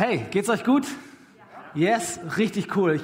[0.00, 0.86] Hey, geht's euch gut?
[1.74, 2.94] Yes, richtig cool.
[2.94, 3.02] Ich,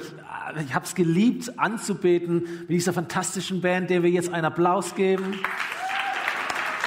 [0.65, 5.37] ich habe es geliebt anzubeten mit dieser fantastischen Band, der wir jetzt einen Applaus geben.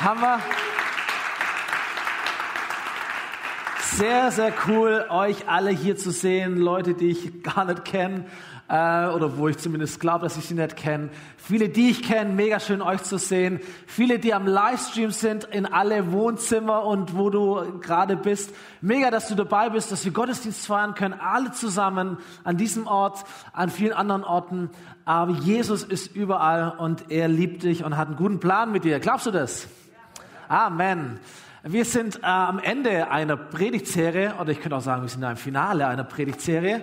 [0.00, 0.40] Hammer.
[3.82, 8.24] Sehr, sehr cool, euch alle hier zu sehen, Leute, die ich gar nicht kenne
[8.68, 11.08] äh, oder wo ich zumindest glaube, dass ich sie nicht kenne.
[11.36, 13.60] Viele, die ich kenne, mega schön euch zu sehen.
[13.86, 18.54] Viele, die am Livestream sind, in alle Wohnzimmer und wo du gerade bist.
[18.80, 23.24] Mega, dass du dabei bist, dass wir Gottesdienst feiern können, alle zusammen an diesem Ort,
[23.52, 24.70] an vielen anderen Orten.
[25.04, 29.00] Aber Jesus ist überall und er liebt dich und hat einen guten Plan mit dir.
[29.00, 29.66] Glaubst du das?
[30.48, 31.18] Amen.
[31.62, 35.36] Wir sind äh, am Ende einer Predigtserie, oder ich könnte auch sagen, wir sind im
[35.36, 36.82] Finale einer Predigtserie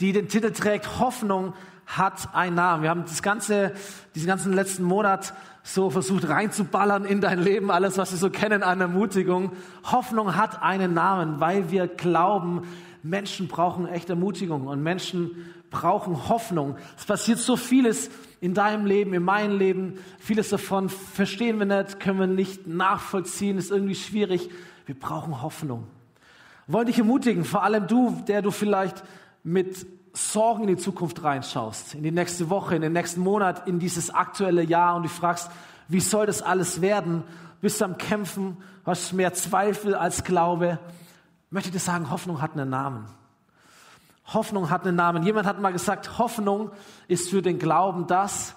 [0.00, 1.54] die den Titel trägt, Hoffnung
[1.86, 2.82] hat einen Namen.
[2.82, 3.72] Wir haben das ganze,
[4.14, 8.62] diesen ganzen letzten Monat so versucht reinzuballern in dein Leben, alles, was wir so kennen
[8.62, 9.52] an Ermutigung.
[9.84, 12.62] Hoffnung hat einen Namen, weil wir glauben,
[13.02, 16.76] Menschen brauchen echte Ermutigung und Menschen brauchen Hoffnung.
[16.96, 18.10] Es passiert so vieles
[18.40, 19.98] in deinem Leben, in meinem Leben.
[20.18, 24.50] Vieles davon verstehen wir nicht, können wir nicht nachvollziehen, ist irgendwie schwierig.
[24.86, 25.84] Wir brauchen Hoffnung.
[26.68, 29.04] Wollen dich ermutigen, vor allem du, der du vielleicht
[29.46, 33.78] mit Sorgen in die Zukunft reinschaust, in die nächste Woche, in den nächsten Monat, in
[33.78, 35.52] dieses aktuelle Jahr und du fragst,
[35.86, 37.22] wie soll das alles werden?
[37.60, 40.80] Bist du am Kämpfen, hast mehr Zweifel als Glaube?
[41.50, 43.06] Möchte ich dir sagen, Hoffnung hat einen Namen.
[44.26, 45.22] Hoffnung hat einen Namen.
[45.22, 46.72] Jemand hat mal gesagt, Hoffnung
[47.06, 48.56] ist für den Glauben das,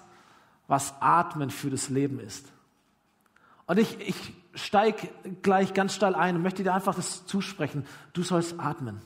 [0.66, 2.46] was Atmen für das Leben ist.
[3.66, 5.08] Und ich, ich steige
[5.42, 7.86] gleich ganz steil ein und möchte dir einfach das zusprechen.
[8.12, 9.00] Du sollst atmen.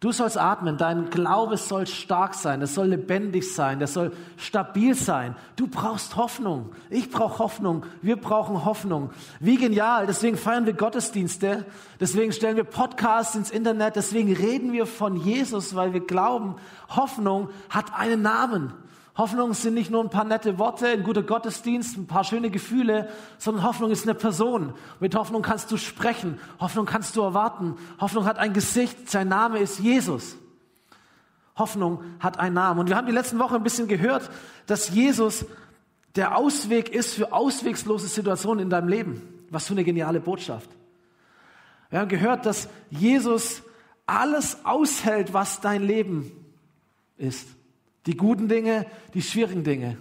[0.00, 4.94] Du sollst atmen, dein Glaube soll stark sein, es soll lebendig sein, es soll stabil
[4.94, 5.36] sein.
[5.56, 6.70] Du brauchst Hoffnung.
[6.88, 7.84] Ich brauche Hoffnung.
[8.00, 9.10] Wir brauchen Hoffnung.
[9.40, 10.06] Wie genial.
[10.06, 11.66] Deswegen feiern wir Gottesdienste.
[12.00, 13.94] Deswegen stellen wir Podcasts ins Internet.
[13.94, 16.54] Deswegen reden wir von Jesus, weil wir glauben,
[16.88, 18.72] Hoffnung hat einen Namen.
[19.16, 23.08] Hoffnung sind nicht nur ein paar nette Worte, ein guter Gottesdienst, ein paar schöne Gefühle,
[23.38, 24.74] sondern Hoffnung ist eine Person.
[25.00, 27.76] Mit Hoffnung kannst du sprechen, Hoffnung kannst du erwarten.
[28.00, 30.36] Hoffnung hat ein Gesicht, sein Name ist Jesus.
[31.56, 32.80] Hoffnung hat einen Namen.
[32.80, 34.30] Und wir haben die letzten Woche ein bisschen gehört,
[34.66, 35.44] dass Jesus
[36.16, 39.46] der Ausweg ist für auswegslose Situationen in deinem Leben.
[39.50, 40.70] Was für eine geniale Botschaft.
[41.90, 43.62] Wir haben gehört, dass Jesus
[44.06, 46.30] alles aushält, was dein Leben
[47.16, 47.48] ist.
[48.06, 49.98] Die guten Dinge, die schwierigen Dinge.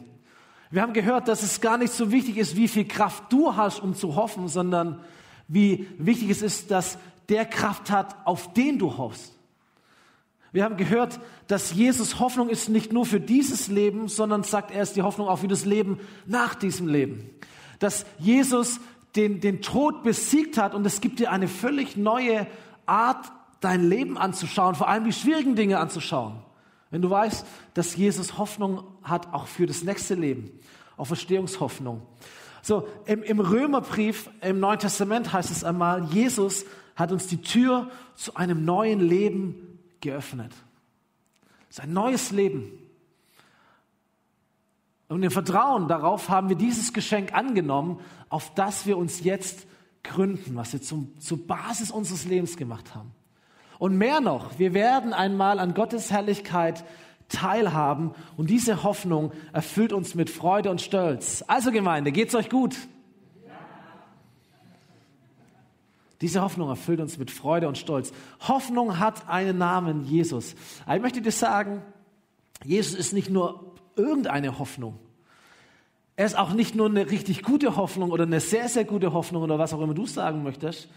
[0.71, 3.79] Wir haben gehört, dass es gar nicht so wichtig ist, wie viel Kraft du hast,
[3.79, 4.99] um zu hoffen, sondern
[5.47, 9.33] wie wichtig es ist, dass der Kraft hat, auf den du hoffst.
[10.51, 14.81] Wir haben gehört, dass Jesus Hoffnung ist nicht nur für dieses Leben, sondern sagt er
[14.81, 17.29] ist die Hoffnung auch für das Leben nach diesem Leben.
[17.77, 18.79] Dass Jesus
[19.15, 22.47] den, den Tod besiegt hat und es gibt dir eine völlig neue
[22.85, 26.37] Art, dein Leben anzuschauen, vor allem die schwierigen Dinge anzuschauen.
[26.91, 30.51] Wenn du weißt, dass Jesus Hoffnung hat auch für das nächste Leben,
[30.97, 32.01] auch Verstehungshoffnung.
[32.61, 37.89] So, im, im Römerbrief, im Neuen Testament heißt es einmal, Jesus hat uns die Tür
[38.15, 40.51] zu einem neuen Leben geöffnet.
[41.69, 42.71] Sein neues Leben.
[45.07, 49.65] Und im Vertrauen darauf haben wir dieses Geschenk angenommen, auf das wir uns jetzt
[50.03, 53.11] gründen, was wir zum, zur Basis unseres Lebens gemacht haben.
[53.79, 56.83] Und mehr noch, wir werden einmal an Gottes Herrlichkeit
[57.29, 61.43] teilhaben und diese Hoffnung erfüllt uns mit Freude und Stolz.
[61.47, 62.75] Also Gemeinde, geht's euch gut?
[66.21, 68.11] Diese Hoffnung erfüllt uns mit Freude und Stolz.
[68.45, 70.55] Hoffnung hat einen Namen, Jesus.
[70.93, 71.81] Ich möchte dir sagen,
[72.65, 74.99] Jesus ist nicht nur irgendeine Hoffnung.
[76.17, 79.43] Er ist auch nicht nur eine richtig gute Hoffnung oder eine sehr, sehr gute Hoffnung
[79.43, 80.89] oder was auch immer du sagen möchtest,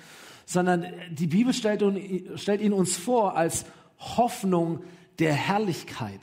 [0.45, 3.65] sondern die Bibel stellt, ihn uns vor als
[3.99, 4.81] Hoffnung
[5.19, 6.21] der Herrlichkeit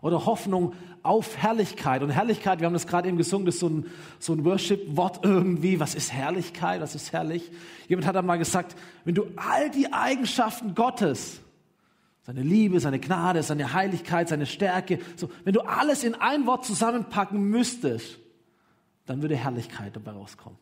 [0.00, 2.02] oder Hoffnung auf Herrlichkeit.
[2.02, 3.86] Und Herrlichkeit, wir haben das gerade eben gesungen, das ist so ein,
[4.18, 5.80] so ein Worship-Wort irgendwie.
[5.80, 6.80] Was ist Herrlichkeit?
[6.80, 7.50] Was ist herrlich?
[7.88, 11.40] Jemand hat einmal gesagt, wenn du all die Eigenschaften Gottes,
[12.24, 16.64] seine Liebe, seine Gnade, seine Heiligkeit, seine Stärke, so, wenn du alles in ein Wort
[16.64, 18.18] zusammenpacken müsstest,
[19.06, 20.58] dann würde Herrlichkeit dabei rauskommen.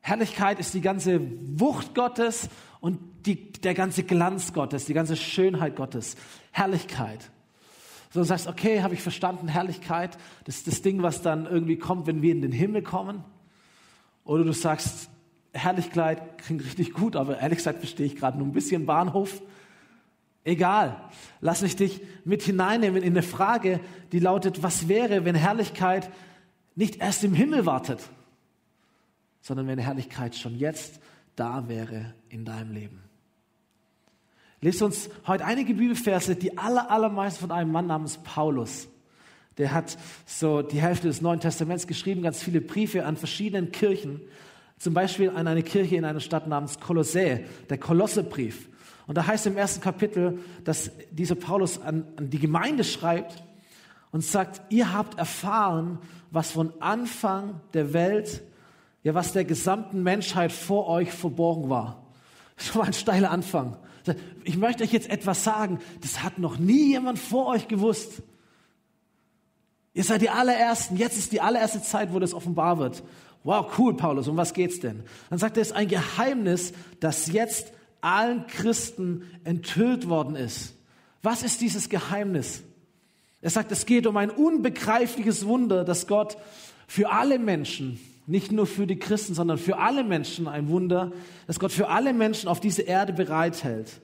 [0.00, 1.20] Herrlichkeit ist die ganze
[1.58, 2.48] Wucht Gottes
[2.80, 6.16] und die, der ganze Glanz Gottes, die ganze Schönheit Gottes.
[6.52, 7.30] Herrlichkeit.
[8.10, 11.76] So du sagst, okay, habe ich verstanden, Herrlichkeit, das ist das Ding, was dann irgendwie
[11.76, 13.22] kommt, wenn wir in den Himmel kommen.
[14.24, 15.10] Oder du sagst,
[15.52, 19.42] Herrlichkeit klingt richtig gut, aber ehrlich gesagt verstehe ich gerade nur ein bisschen Bahnhof.
[20.44, 20.96] Egal.
[21.40, 23.80] Lass mich dich mit hineinnehmen in eine Frage,
[24.12, 26.10] die lautet, was wäre, wenn Herrlichkeit
[26.74, 28.00] nicht erst im Himmel wartet?
[29.40, 31.00] Sondern wenn Herrlichkeit schon jetzt
[31.36, 33.02] da wäre in deinem Leben.
[34.60, 38.88] lese uns heute einige Bibelverse, die aller, allermeisten von einem Mann namens Paulus.
[39.56, 39.96] Der hat
[40.26, 44.20] so die Hälfte des Neuen Testaments geschrieben, ganz viele Briefe an verschiedenen Kirchen.
[44.78, 48.68] Zum Beispiel an eine Kirche in einer Stadt namens Kolossä, der Kolossebrief.
[49.06, 53.42] Und da heißt im ersten Kapitel, dass dieser Paulus an, an die Gemeinde schreibt
[54.12, 55.98] und sagt, ihr habt erfahren,
[56.30, 58.42] was von Anfang der Welt,
[59.02, 62.06] ja was der gesamten Menschheit vor euch verborgen war.
[62.56, 63.76] Schon mal ein steiler Anfang.
[64.44, 68.22] Ich möchte euch jetzt etwas sagen, das hat noch nie jemand vor euch gewusst.
[69.94, 73.02] Ihr seid die allerersten, jetzt ist die allererste Zeit, wo das offenbar wird.
[73.44, 75.04] Wow, cool, Paulus, um was geht's denn?
[75.30, 80.74] Dann sagt er, es ist ein Geheimnis, das jetzt allen Christen enthüllt worden ist.
[81.22, 82.62] Was ist dieses Geheimnis?
[83.40, 86.36] Er sagt, es geht um ein unbegreifliches Wunder, dass Gott
[86.86, 91.12] für alle Menschen, nicht nur für die Christen, sondern für alle Menschen ein Wunder,
[91.46, 94.02] dass Gott für alle Menschen auf diese Erde bereithält.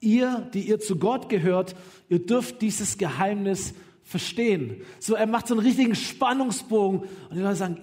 [0.00, 1.74] Ihr, die ihr zu Gott gehört,
[2.10, 3.72] ihr dürft dieses Geheimnis
[4.04, 4.82] verstehen.
[5.00, 7.78] So, er macht so einen richtigen Spannungsbogen und die Leute sagen,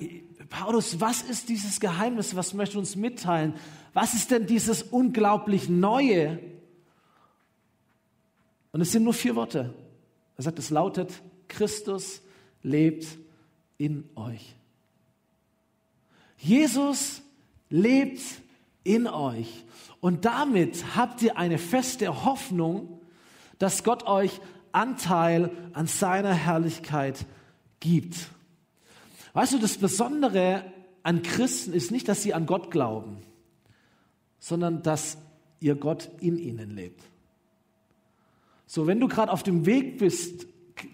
[0.49, 2.35] Paulus, was ist dieses Geheimnis?
[2.35, 3.55] Was möchte uns mitteilen?
[3.93, 6.39] Was ist denn dieses unglaublich Neue?
[8.71, 9.73] Und es sind nur vier Worte.
[10.37, 11.11] Er sagt, es lautet,
[11.47, 12.21] Christus
[12.61, 13.07] lebt
[13.77, 14.55] in euch.
[16.45, 17.23] Jesus
[17.69, 18.21] lebt
[18.83, 19.65] in euch.
[19.99, 23.01] Und damit habt ihr eine feste Hoffnung,
[23.57, 24.39] dass Gott euch
[24.71, 27.25] Anteil an seiner Herrlichkeit
[27.79, 28.15] gibt.
[29.33, 30.71] Weißt du, das Besondere
[31.01, 33.17] an Christen ist nicht, dass sie an Gott glauben,
[34.37, 35.17] sondern dass
[35.59, 37.01] ihr Gott in ihnen lebt.
[38.67, 40.45] So, wenn du gerade auf dem Weg bist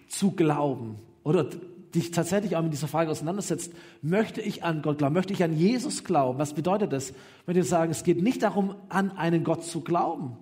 [0.07, 1.50] zu glauben oder
[1.95, 5.57] dich tatsächlich auch mit dieser Frage auseinandersetzt, möchte ich an Gott glauben, möchte ich an
[5.57, 6.39] Jesus glauben?
[6.39, 7.09] Was bedeutet das?
[7.11, 10.38] Ich möchte sagen, es geht nicht darum, an einen Gott zu glauben,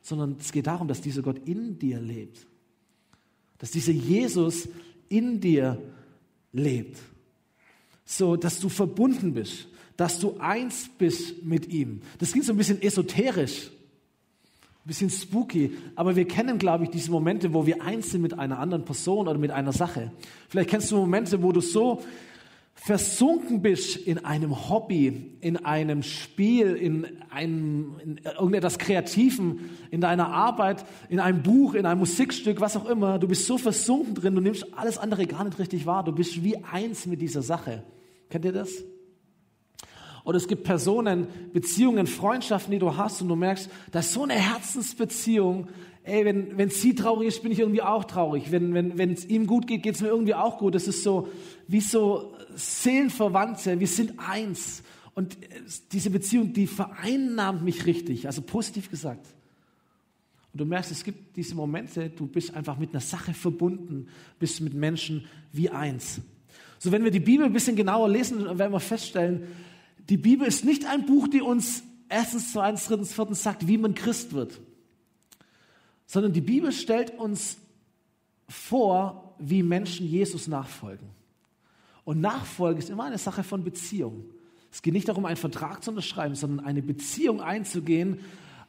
[0.00, 2.46] sondern es geht darum, dass dieser Gott in dir lebt.
[3.58, 4.68] Dass dieser Jesus
[5.08, 5.80] in dir
[6.52, 6.98] lebt.
[8.04, 12.02] So, dass du verbunden bist, dass du eins bist mit ihm.
[12.18, 13.70] Das klingt so ein bisschen esoterisch.
[14.84, 18.36] Ein bisschen spooky, aber wir kennen, glaube ich, diese Momente, wo wir eins sind mit
[18.36, 20.10] einer anderen Person oder mit einer Sache.
[20.48, 22.02] Vielleicht kennst du Momente, wo du so
[22.74, 30.30] versunken bist in einem Hobby, in einem Spiel, in einem in irgendetwas Kreativen, in deiner
[30.30, 33.20] Arbeit, in einem Buch, in einem Musikstück, was auch immer.
[33.20, 36.02] Du bist so versunken drin, du nimmst alles andere gar nicht richtig wahr.
[36.02, 37.84] Du bist wie eins mit dieser Sache.
[38.30, 38.82] Kennt ihr das?
[40.24, 44.22] Oder es gibt Personen, Beziehungen, Freundschaften, die du hast und du merkst, da ist so
[44.22, 45.68] eine Herzensbeziehung.
[46.04, 48.50] Ey, wenn, wenn sie traurig ist, bin ich irgendwie auch traurig.
[48.50, 50.74] Wenn, wenn, wenn es ihm gut geht, geht es mir irgendwie auch gut.
[50.74, 51.28] Das ist so,
[51.68, 53.78] wie so Seelenverwandte.
[53.80, 54.82] Wir sind eins.
[55.14, 55.36] Und
[55.92, 58.26] diese Beziehung, die vereinnahmt mich richtig.
[58.26, 59.26] Also positiv gesagt.
[60.52, 64.08] Und du merkst, es gibt diese Momente, du bist einfach mit einer Sache verbunden,
[64.38, 66.20] bist mit Menschen wie eins.
[66.78, 69.46] So, wenn wir die Bibel ein bisschen genauer lesen, werden wir feststellen,
[70.08, 73.94] die Bibel ist nicht ein Buch, die uns erstens, zweitens, drittens, viertens sagt, wie man
[73.94, 74.60] Christ wird,
[76.06, 77.56] sondern die Bibel stellt uns
[78.48, 81.08] vor, wie Menschen Jesus nachfolgen.
[82.04, 84.24] Und Nachfolge ist immer eine Sache von Beziehung.
[84.70, 88.20] Es geht nicht darum, einen Vertrag zu unterschreiben, sondern eine Beziehung einzugehen,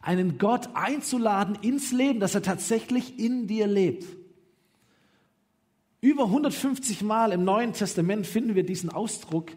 [0.02, 4.06] einen Gott einzuladen ins Leben, dass er tatsächlich in dir lebt.
[6.02, 9.52] Über 150 Mal im Neuen Testament finden wir diesen Ausdruck,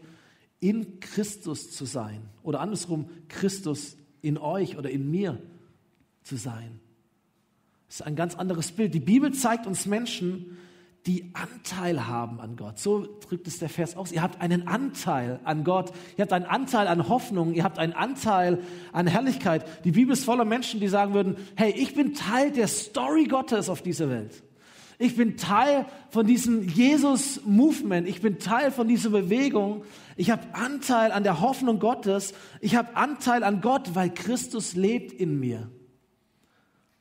[0.60, 5.40] in Christus zu sein oder andersrum Christus in euch oder in mir
[6.22, 6.80] zu sein.
[7.86, 8.94] Das ist ein ganz anderes Bild.
[8.94, 10.56] Die Bibel zeigt uns Menschen,
[11.06, 12.80] die Anteil haben an Gott.
[12.80, 14.10] So drückt es der Vers aus.
[14.10, 15.92] Ihr habt einen Anteil an Gott.
[16.16, 17.54] Ihr habt einen Anteil an Hoffnung.
[17.54, 18.58] Ihr habt einen Anteil
[18.92, 19.84] an Herrlichkeit.
[19.84, 23.68] Die Bibel ist voller Menschen, die sagen würden, hey, ich bin Teil der Story Gottes
[23.68, 24.42] auf dieser Welt.
[24.98, 28.08] Ich bin Teil von diesem Jesus-Movement.
[28.08, 29.84] Ich bin Teil von dieser Bewegung.
[30.16, 32.32] Ich habe Anteil an der Hoffnung Gottes.
[32.60, 35.70] Ich habe Anteil an Gott, weil Christus lebt in mir.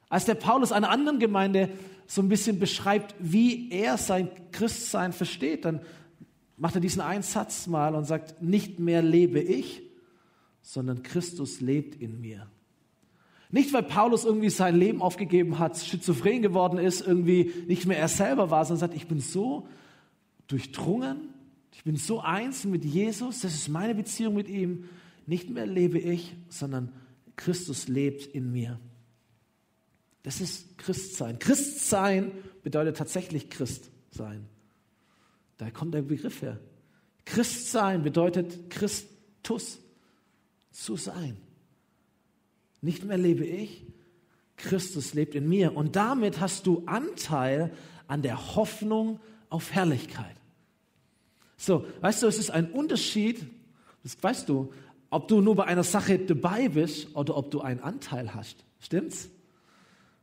[0.09, 1.69] Als der Paulus einer anderen Gemeinde
[2.05, 5.79] so ein bisschen beschreibt, wie er sein Christsein versteht, dann
[6.57, 9.81] macht er diesen einen Satz mal und sagt, nicht mehr lebe ich,
[10.61, 12.47] sondern Christus lebt in mir.
[13.55, 18.09] Nicht, weil Paulus irgendwie sein Leben aufgegeben hat, schizophren geworden ist, irgendwie nicht mehr er
[18.09, 19.69] selber war, sondern sagt, ich bin so
[20.47, 21.29] durchdrungen,
[21.71, 24.89] ich bin so eins mit Jesus, das ist meine Beziehung mit ihm.
[25.25, 26.91] Nicht mehr lebe ich, sondern
[27.37, 28.77] Christus lebt in mir.
[30.23, 31.39] Das ist Christsein.
[31.39, 34.49] Christsein bedeutet tatsächlich Christ sein.
[35.55, 36.59] Da kommt der Begriff her.
[37.23, 39.79] Christsein bedeutet Christus
[40.71, 41.37] zu sein.
[42.85, 43.83] Nicht mehr lebe ich,
[44.57, 45.75] Christus lebt in mir.
[45.75, 47.73] Und damit hast du Anteil
[48.07, 50.35] an der Hoffnung auf Herrlichkeit.
[51.57, 53.43] So, weißt du, es ist ein Unterschied,
[54.03, 54.71] das weißt du,
[55.09, 58.57] ob du nur bei einer Sache dabei bist oder ob du einen Anteil hast.
[58.79, 59.29] Stimmt's?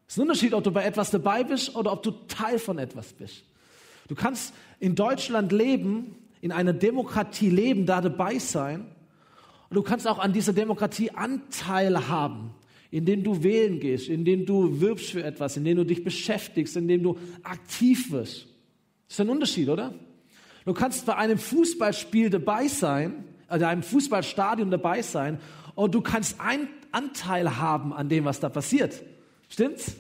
[0.07, 2.79] Es ist ein Unterschied, ob du bei etwas dabei bist oder ob du Teil von
[2.79, 3.43] etwas bist.
[4.07, 8.87] Du kannst in Deutschland leben, in einer Demokratie leben, da dabei sein.
[9.73, 12.51] Und du kannst auch an dieser Demokratie Anteil haben,
[12.91, 17.19] indem du wählen gehst, indem du wirbst für etwas, indem du dich beschäftigst, indem du
[17.43, 18.49] aktiv wirst.
[19.09, 19.95] Das ist ein Unterschied, oder?
[20.67, 25.41] Du kannst bei einem Fußballspiel dabei sein, also einem Fußballstadion dabei sein
[25.75, 29.03] und du kannst einen Anteil haben an dem, was da passiert.
[29.49, 29.97] Stimmt's?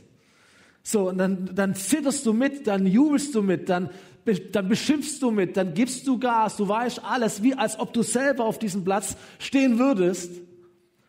[0.83, 3.89] So, und dann, dann zitterst du mit, dann jubelst du mit, dann,
[4.25, 8.03] dann beschimpfst du mit, dann gibst du Gas, du weißt alles, wie als ob du
[8.03, 10.31] selber auf diesem Platz stehen würdest,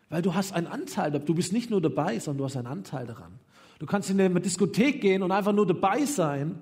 [0.09, 3.05] weil du hast einen Anteil, du bist nicht nur dabei, sondern du hast einen Anteil
[3.05, 3.39] daran.
[3.79, 6.59] Du kannst in eine Diskothek gehen und einfach nur dabei sein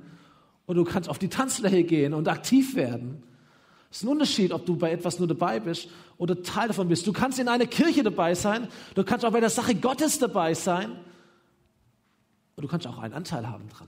[0.65, 3.24] und du kannst auf die Tanzfläche gehen und aktiv werden.
[3.89, 7.05] Es ist ein Unterschied, ob du bei etwas nur dabei bist oder Teil davon bist.
[7.05, 10.53] Du kannst in einer Kirche dabei sein, du kannst auch bei der Sache Gottes dabei
[10.53, 10.91] sein
[12.55, 13.88] und du kannst auch einen Anteil haben dran.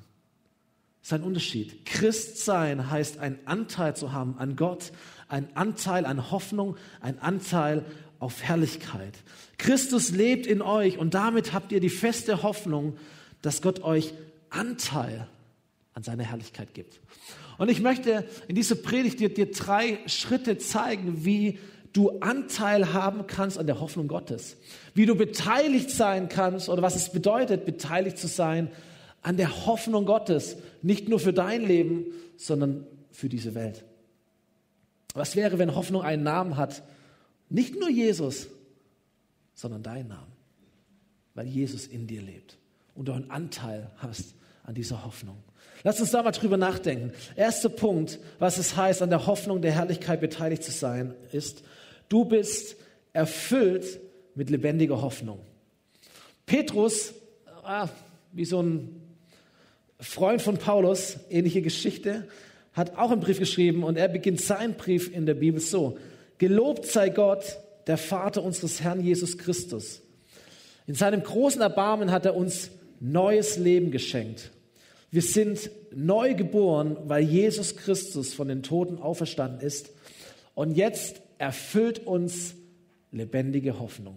[1.04, 1.86] Das ist ein Unterschied.
[1.86, 4.94] Christ sein heißt, einen Anteil zu haben an Gott,
[5.28, 7.84] einen Anteil an Hoffnung, einen Anteil
[8.20, 9.18] auf Herrlichkeit.
[9.58, 12.96] Christus lebt in euch und damit habt ihr die feste Hoffnung,
[13.42, 14.14] dass Gott euch
[14.50, 15.28] Anteil
[15.94, 17.02] an seiner Herrlichkeit gibt.
[17.58, 21.60] Und ich möchte in dieser Predigt dir, dir drei Schritte zeigen, wie
[21.92, 24.56] du Anteil haben kannst an der Hoffnung Gottes.
[24.94, 28.72] Wie du beteiligt sein kannst oder was es bedeutet, beteiligt zu sein
[29.24, 30.58] an der Hoffnung Gottes.
[30.82, 32.06] Nicht nur für dein Leben,
[32.38, 33.84] sondern für diese Welt.
[35.14, 36.84] Was wäre, wenn Hoffnung einen Namen hat?
[37.50, 38.48] Nicht nur Jesus,
[39.54, 40.32] sondern deinen Namen.
[41.34, 42.58] Weil Jesus in dir lebt
[42.96, 45.38] und du einen Anteil hast an dieser Hoffnung.
[45.84, 47.12] Lass uns da mal drüber nachdenken.
[47.36, 51.64] Erster Punkt, was es heißt, an der Hoffnung der Herrlichkeit beteiligt zu sein, ist,
[52.10, 52.76] du bist
[53.12, 54.00] erfüllt
[54.36, 55.40] mit lebendiger Hoffnung.
[56.46, 57.14] Petrus,
[57.64, 57.90] ah,
[58.32, 59.03] wie so ein
[60.04, 62.28] Freund von Paulus, ähnliche Geschichte,
[62.74, 65.98] hat auch einen Brief geschrieben und er beginnt seinen Brief in der Bibel so.
[66.38, 67.58] Gelobt sei Gott,
[67.88, 70.02] der Vater unseres Herrn Jesus Christus.
[70.88, 74.52] In seinem großen Erbarmen hat er uns neues Leben geschenkt
[75.14, 79.92] wir sind neu geboren, weil Jesus Christus von den Toten auferstanden ist.
[80.56, 82.56] Und jetzt erfüllt uns
[83.12, 84.16] lebendige Hoffnung.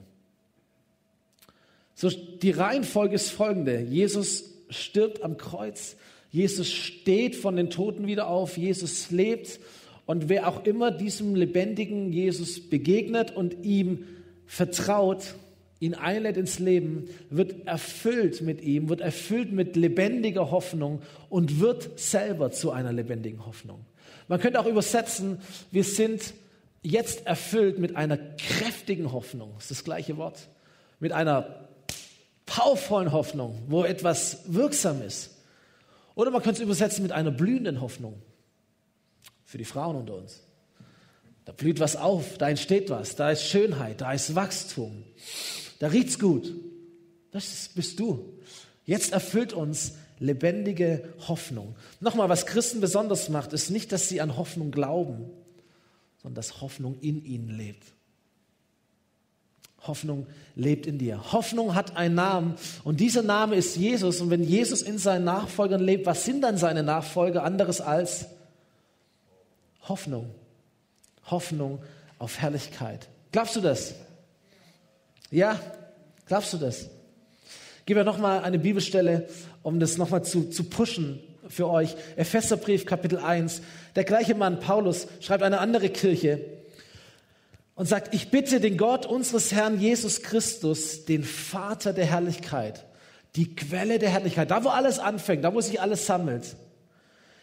[1.95, 3.79] So, die Reihenfolge ist folgende.
[3.81, 5.97] Jesus stirbt am Kreuz.
[6.31, 8.57] Jesus steht von den Toten wieder auf.
[8.57, 9.61] Jesus lebt.
[10.07, 14.05] Und wer auch immer diesem lebendigen Jesus begegnet und ihm
[14.47, 15.35] vertraut,
[15.81, 21.99] ihn einlädt ins Leben, wird erfüllt mit ihm, wird erfüllt mit lebendiger Hoffnung und wird
[21.99, 23.85] selber zu einer lebendigen Hoffnung.
[24.29, 25.39] Man könnte auch übersetzen,
[25.71, 26.35] wir sind
[26.83, 29.53] jetzt erfüllt mit einer kräftigen Hoffnung.
[29.55, 30.49] Das ist das gleiche Wort.
[31.01, 31.66] Mit einer
[32.47, 35.31] powervollen Hoffnung, wo etwas wirksam ist.
[36.15, 38.23] Oder man könnte es übersetzen mit einer blühenden Hoffnung.
[39.45, 40.41] Für die Frauen unter uns.
[41.45, 45.05] Da blüht was auf, da entsteht was, da ist Schönheit, da ist Wachstum.
[45.79, 46.53] Da riecht's gut.
[47.31, 48.41] Das bist du.
[48.85, 51.77] Jetzt erfüllt uns lebendige Hoffnung.
[52.01, 55.31] Nochmal, was Christen besonders macht, ist nicht, dass sie an Hoffnung glauben,
[56.23, 57.85] sondern dass Hoffnung in ihnen lebt.
[59.87, 61.33] Hoffnung lebt in dir.
[61.33, 64.21] Hoffnung hat einen Namen und dieser Name ist Jesus.
[64.21, 68.27] Und wenn Jesus in seinen Nachfolgern lebt, was sind dann seine Nachfolger anderes als
[69.89, 70.31] Hoffnung?
[71.31, 71.83] Hoffnung
[72.19, 73.09] auf Herrlichkeit.
[73.33, 73.95] Glaubst du das?
[75.31, 75.61] Ja,
[76.27, 76.89] glaubst du das?
[77.85, 79.29] Gib mir nochmal eine Bibelstelle,
[79.63, 81.95] um das nochmal zu, zu pushen für euch.
[82.17, 83.63] Epheserbrief, Kapitel 1.
[83.95, 86.56] Der gleiche Mann, Paulus, schreibt eine andere Kirche
[87.77, 92.85] und sagt, ich bitte den Gott unseres Herrn Jesus Christus, den Vater der Herrlichkeit,
[93.37, 96.57] die Quelle der Herrlichkeit, da wo alles anfängt, da wo sich alles sammelt.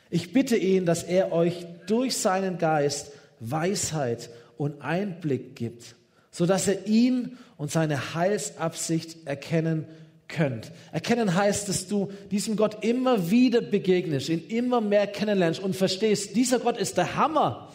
[0.10, 5.96] Ich bitte ihn, dass er euch durch seinen Geist Weisheit und Einblick gibt,
[6.32, 9.86] so dass er ihn und seine Heilsabsicht erkennen
[10.28, 10.72] könnt.
[10.92, 16.36] Erkennen heißt, dass du diesem Gott immer wieder begegnest, ihn immer mehr kennenlernst und verstehst,
[16.36, 17.72] dieser Gott ist der Hammer.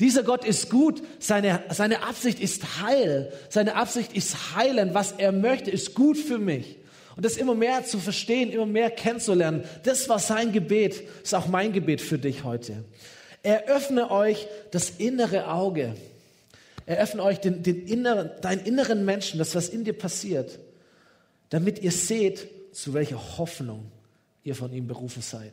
[0.00, 5.30] Dieser Gott ist gut, seine, seine Absicht ist heil, seine Absicht ist heilen, was er
[5.30, 6.78] möchte, ist gut für mich.
[7.16, 11.46] Und das immer mehr zu verstehen, immer mehr kennenzulernen, das war sein Gebet, ist auch
[11.46, 12.84] mein Gebet für dich heute.
[13.42, 15.94] Eröffne euch das innere Auge.
[16.86, 20.58] Eröffne euch den, den inneren, deinen inneren Menschen, das, was in dir passiert.
[21.50, 23.90] damit ihr seht, zu welcher Hoffnung
[24.44, 25.52] ihr von ihm berufen seid.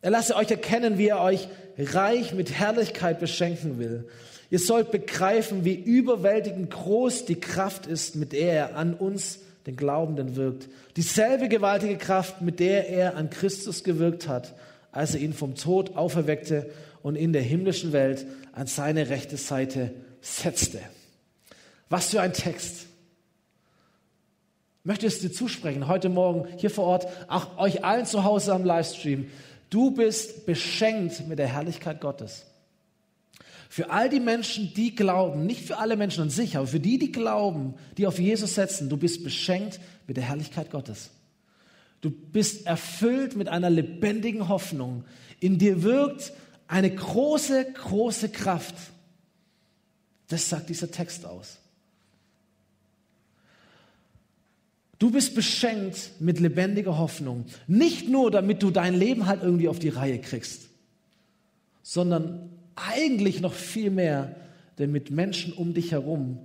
[0.00, 4.08] Er lasse euch erkennen, wie er euch reich mit Herrlichkeit beschenken will.
[4.50, 9.76] Ihr sollt begreifen, wie überwältigend groß die Kraft ist, mit der er an uns, den
[9.76, 10.68] Glaubenden, wirkt.
[10.96, 14.54] Dieselbe gewaltige Kraft, mit der er an Christus gewirkt hat,
[14.90, 16.70] als er ihn vom Tod auferweckte
[17.02, 20.80] und in der himmlischen Welt an seine rechte Seite setzte.
[21.90, 22.86] Was für ein Text.
[24.80, 28.54] Ich möchte es dir zusprechen, heute Morgen hier vor Ort, auch euch allen zu Hause
[28.54, 29.26] am Livestream.
[29.70, 32.46] Du bist beschenkt mit der Herrlichkeit Gottes.
[33.68, 36.98] Für all die Menschen, die glauben, nicht für alle Menschen an sich, aber für die,
[36.98, 41.10] die glauben, die auf Jesus setzen, du bist beschenkt mit der Herrlichkeit Gottes.
[42.00, 45.04] Du bist erfüllt mit einer lebendigen Hoffnung.
[45.40, 46.32] In dir wirkt
[46.66, 48.74] eine große, große Kraft.
[50.28, 51.58] Das sagt dieser Text aus.
[54.98, 57.46] Du bist beschenkt mit lebendiger Hoffnung.
[57.66, 60.68] Nicht nur, damit du dein Leben halt irgendwie auf die Reihe kriegst,
[61.82, 64.34] sondern eigentlich noch viel mehr,
[64.76, 66.38] damit Menschen um dich herum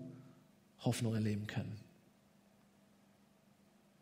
[0.79, 1.71] Hoffnung erleben können.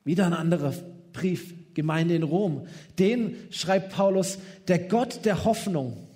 [0.04, 0.74] Wieder ein anderer
[1.14, 2.68] Brief, Gemeinde in Rom.
[3.00, 6.08] Den schreibt Paulus, der Gott der Hoffnung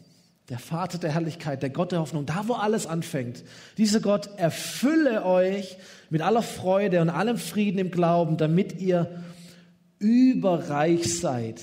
[0.49, 3.43] der Vater der Herrlichkeit, der Gott der Hoffnung, da wo alles anfängt.
[3.77, 5.77] Dieser Gott erfülle euch
[6.09, 9.23] mit aller Freude und allem Frieden im Glauben, damit ihr
[9.97, 11.61] überreich seid.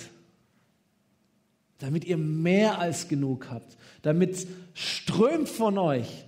[1.79, 3.77] Damit ihr mehr als genug habt.
[4.03, 6.25] Damit strömt von euch.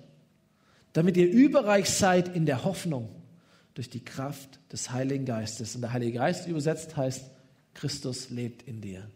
[0.92, 3.08] Damit ihr überreich seid in der Hoffnung
[3.74, 5.74] durch die Kraft des Heiligen Geistes.
[5.74, 7.30] Und der Heilige Geist übersetzt heißt,
[7.74, 9.08] Christus lebt in dir.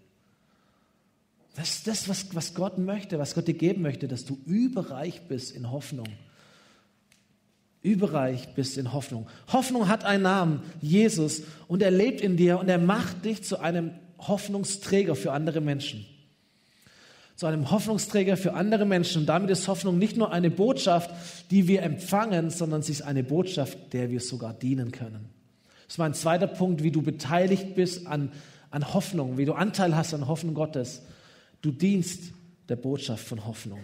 [1.59, 5.23] Das ist das, was, was Gott möchte, was Gott dir geben möchte, dass du überreich
[5.23, 6.07] bist in Hoffnung.
[7.83, 9.27] Überreich bist in Hoffnung.
[9.53, 13.59] Hoffnung hat einen Namen, Jesus, und er lebt in dir und er macht dich zu
[13.59, 16.07] einem Hoffnungsträger für andere Menschen.
[17.35, 19.23] Zu einem Hoffnungsträger für andere Menschen.
[19.23, 21.11] Und damit ist Hoffnung nicht nur eine Botschaft,
[21.51, 25.29] die wir empfangen, sondern sie ist eine Botschaft, der wir sogar dienen können.
[25.87, 28.31] Das ist mein zweiter Punkt, wie du beteiligt bist an,
[28.71, 31.03] an Hoffnung, wie du Anteil hast an Hoffnung Gottes.
[31.61, 32.33] Du dienst
[32.69, 33.81] der Botschaft von Hoffnung.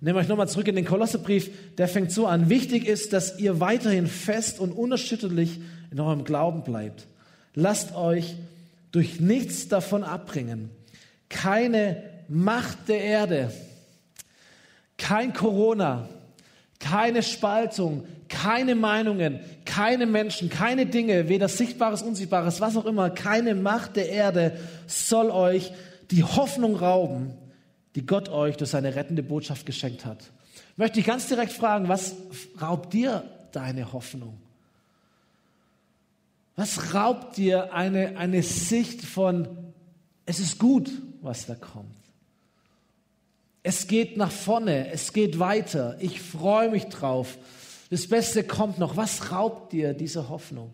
[0.00, 1.50] Nehmen wir euch nochmal zurück in den Kolosserbrief.
[1.76, 2.50] Der fängt so an.
[2.50, 7.06] Wichtig ist, dass ihr weiterhin fest und unerschütterlich in eurem Glauben bleibt.
[7.54, 8.36] Lasst euch
[8.92, 10.70] durch nichts davon abbringen.
[11.28, 13.52] Keine Macht der Erde,
[14.96, 16.08] kein Corona,
[16.78, 23.54] keine Spaltung, keine Meinungen, keine Menschen, keine Dinge, weder Sichtbares, Unsichtbares, was auch immer, keine
[23.54, 25.72] Macht der Erde soll euch
[26.10, 27.32] die Hoffnung rauben,
[27.94, 30.30] die Gott euch durch seine rettende Botschaft geschenkt hat.
[30.72, 32.14] Ich möchte dich ganz direkt fragen, was
[32.60, 34.38] raubt dir deine Hoffnung?
[36.56, 39.48] Was raubt dir eine, eine Sicht von,
[40.26, 41.94] es ist gut, was da kommt?
[43.62, 47.38] Es geht nach vorne, es geht weiter, ich freue mich drauf.
[47.90, 48.96] Das Beste kommt noch.
[48.96, 50.72] Was raubt dir diese Hoffnung?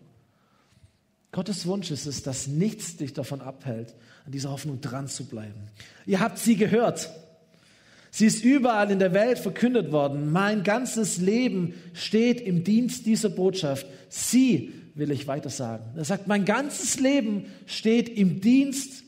[1.31, 3.95] Gottes Wunsch ist es, dass nichts dich davon abhält,
[4.25, 5.69] an dieser Hoffnung dran zu bleiben.
[6.05, 7.09] Ihr habt sie gehört.
[8.13, 10.31] Sie ist überall in der Welt verkündet worden.
[10.33, 13.87] Mein ganzes Leben steht im Dienst dieser Botschaft.
[14.09, 15.85] Sie will ich weiter sagen.
[15.95, 19.05] Er sagt, mein ganzes Leben steht im Dienst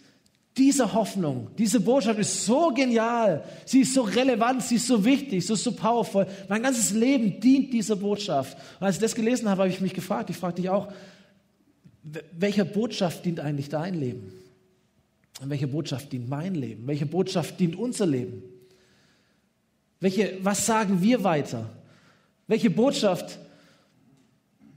[0.56, 5.46] diese Hoffnung, diese Botschaft ist so genial, sie ist so relevant, sie ist so wichtig,
[5.46, 6.28] sie ist so powerful.
[6.48, 8.56] Mein ganzes Leben dient dieser Botschaft.
[8.80, 10.92] Und als ich das gelesen habe, habe ich mich gefragt, ich fragte dich auch,
[12.38, 14.32] welcher Botschaft dient eigentlich dein Leben?
[15.42, 16.86] Und welche Botschaft dient mein Leben?
[16.86, 18.44] Welche Botschaft dient unser Leben?
[20.00, 21.70] Welche, was sagen wir weiter?
[22.46, 23.39] Welche Botschaft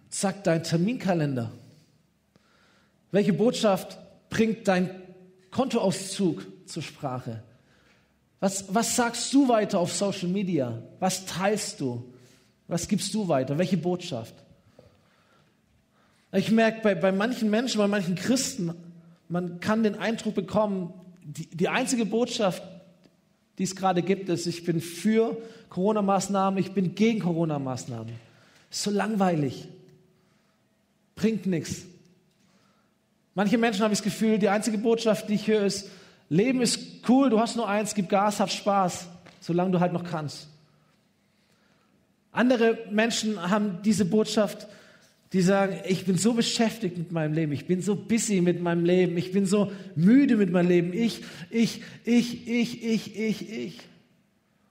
[0.08, 1.52] sagt dein Terminkalender?
[3.10, 3.98] Welche Botschaft
[4.30, 4.90] bringt dein
[5.56, 7.42] Kontoauszug zur Sprache?
[8.40, 10.82] Was, was sagst du weiter auf Social Media?
[11.00, 12.12] Was teilst du?
[12.68, 13.56] Was gibst du weiter?
[13.56, 14.34] Welche Botschaft?
[16.32, 18.74] Ich merke bei, bei manchen Menschen, bei manchen Christen,
[19.30, 20.92] man kann den Eindruck bekommen,
[21.24, 22.62] die, die einzige Botschaft,
[23.56, 25.38] die es gerade gibt, ist, ich bin für
[25.70, 28.12] Corona-Maßnahmen, ich bin gegen Corona-Maßnahmen.
[28.68, 29.68] So langweilig.
[31.14, 31.86] Bringt nichts.
[33.36, 35.90] Manche Menschen habe ich das Gefühl, die einzige Botschaft, die ich höre, ist,
[36.30, 39.08] Leben ist cool, du hast nur eins, gib Gas, hab Spaß,
[39.40, 40.48] solange du halt noch kannst.
[42.32, 44.66] Andere Menschen haben diese Botschaft,
[45.34, 48.86] die sagen, ich bin so beschäftigt mit meinem Leben, ich bin so busy mit meinem
[48.86, 53.80] Leben, ich bin so müde mit meinem Leben, ich, ich, ich, ich, ich, ich, ich.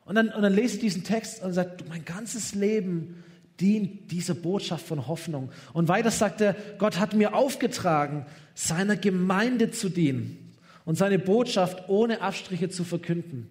[0.06, 3.24] Und dann, und dann lese ich diesen Text und sage, mein ganzes Leben
[3.60, 5.52] dient dieser Botschaft von Hoffnung.
[5.72, 8.26] Und weiter sagt er, Gott hat mir aufgetragen,
[8.56, 10.54] seiner Gemeinde zu dienen
[10.86, 13.50] und seine Botschaft ohne Abstriche zu verkünden.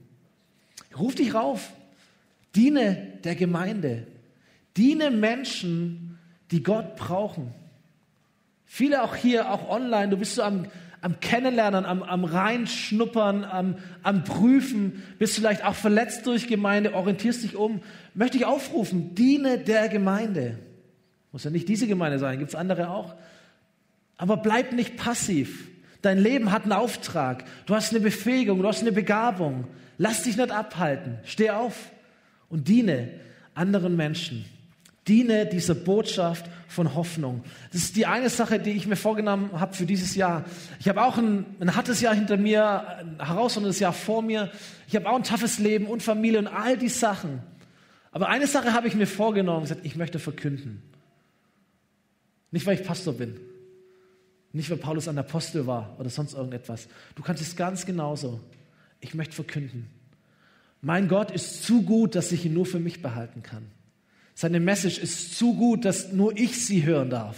[0.99, 1.73] Ruf dich rauf,
[2.57, 4.07] diene der Gemeinde,
[4.77, 6.19] diene Menschen,
[6.51, 7.53] die Gott brauchen.
[8.65, 10.67] Viele auch hier, auch online, du bist so am,
[11.01, 17.45] am Kennenlernen, am, am Reinschnuppern, am, am Prüfen, bist vielleicht auch verletzt durch Gemeinde, orientierst
[17.45, 17.83] dich um.
[18.15, 20.59] Möchte ich aufrufen, diene der Gemeinde.
[21.31, 23.15] Muss ja nicht diese Gemeinde sein, gibt es andere auch.
[24.25, 25.69] Aber bleib nicht passiv.
[26.01, 27.45] Dein Leben hat einen Auftrag.
[27.67, 29.67] Du hast eine Befähigung, du hast eine Begabung.
[29.99, 31.19] Lass dich nicht abhalten.
[31.25, 31.91] Steh auf
[32.49, 33.11] und diene
[33.53, 34.47] anderen Menschen.
[35.07, 37.45] Diene dieser Botschaft von Hoffnung.
[37.71, 40.47] Das ist die eine Sache, die ich mir vorgenommen habe für dieses Jahr.
[40.81, 44.51] Ich habe auch ein, ein hartes Jahr hinter mir, ein herausforderndes Jahr vor mir.
[44.89, 47.43] Ich habe auch ein toughes Leben und Familie und all die Sachen.
[48.11, 50.81] Aber eine Sache habe ich mir vorgenommen, gesagt, ich möchte verkünden.
[52.53, 53.39] Nicht, weil ich Pastor bin.
[54.55, 56.87] Nicht, weil Paulus ein Apostel war oder sonst irgendetwas.
[57.17, 58.41] Du kannst es ganz genauso.
[59.01, 59.91] Ich möchte verkünden.
[60.81, 63.67] Mein Gott ist zu gut, dass ich ihn nur für mich behalten kann.
[64.33, 67.37] Seine Message ist zu gut, dass nur ich sie hören darf.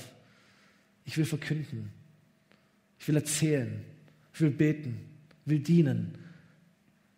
[1.07, 1.91] Ich will verkünden.
[2.99, 3.83] Ich will erzählen.
[4.35, 5.01] Ich will beten.
[5.47, 6.19] Ich will dienen.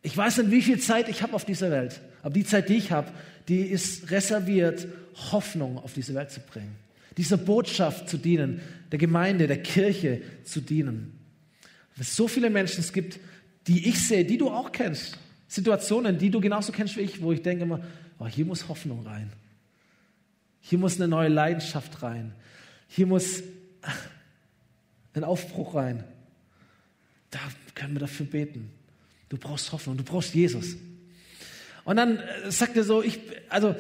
[0.03, 2.01] Ich weiß nicht, wie viel Zeit ich habe auf dieser Welt.
[2.23, 3.11] Aber die Zeit, die ich habe,
[3.49, 4.87] die ist reserviert,
[5.33, 6.77] Hoffnung auf diese Welt zu bringen.
[7.19, 11.19] Dieser Botschaft zu dienen, der Gemeinde, der Kirche zu dienen.
[11.95, 13.21] Weil es so viele Menschen es gibt,
[13.67, 15.19] die ich sehe, die du auch kennst.
[15.49, 17.85] Situationen, die du genauso kennst wie ich, wo ich denke immer,
[18.19, 19.33] oh, hier muss Hoffnung rein.
[20.61, 22.35] Hier muss eine neue Leidenschaft rein.
[22.87, 23.43] Hier muss
[25.15, 26.05] ein Aufbruch rein.
[27.31, 27.41] Da
[27.75, 28.71] können wir dafür beten.
[29.29, 30.77] Du brauchst Hoffnung, du brauchst Jesus.
[31.85, 33.75] Und dann äh, sagt er so, ich, also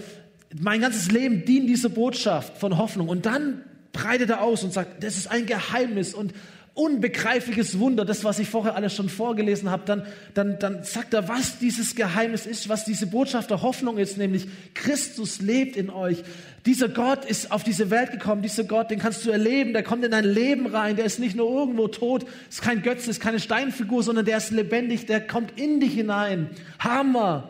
[0.58, 3.08] mein ganzes Leben dient dieser Botschaft von Hoffnung.
[3.08, 6.32] Und dann breitet er aus und sagt, das ist ein Geheimnis und
[6.78, 11.26] unbegreifliches Wunder, das, was ich vorher alles schon vorgelesen habe, dann, dann, dann sagt er,
[11.26, 16.22] was dieses Geheimnis ist, was diese Botschaft der Hoffnung ist, nämlich Christus lebt in euch.
[16.66, 20.04] Dieser Gott ist auf diese Welt gekommen, dieser Gott, den kannst du erleben, der kommt
[20.04, 23.40] in dein Leben rein, der ist nicht nur irgendwo tot, ist kein Götze, ist keine
[23.40, 26.48] Steinfigur, sondern der ist lebendig, der kommt in dich hinein.
[26.78, 27.48] Hammer!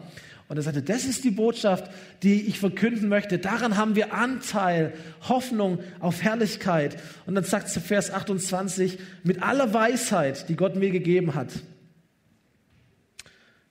[0.49, 1.91] Und er sagte, das ist die Botschaft,
[2.23, 3.39] die ich verkünden möchte.
[3.39, 4.95] Daran haben wir Anteil,
[5.29, 6.97] Hoffnung auf Herrlichkeit.
[7.27, 11.53] Und dann sagt zu Vers 28, mit aller Weisheit, die Gott mir gegeben hat,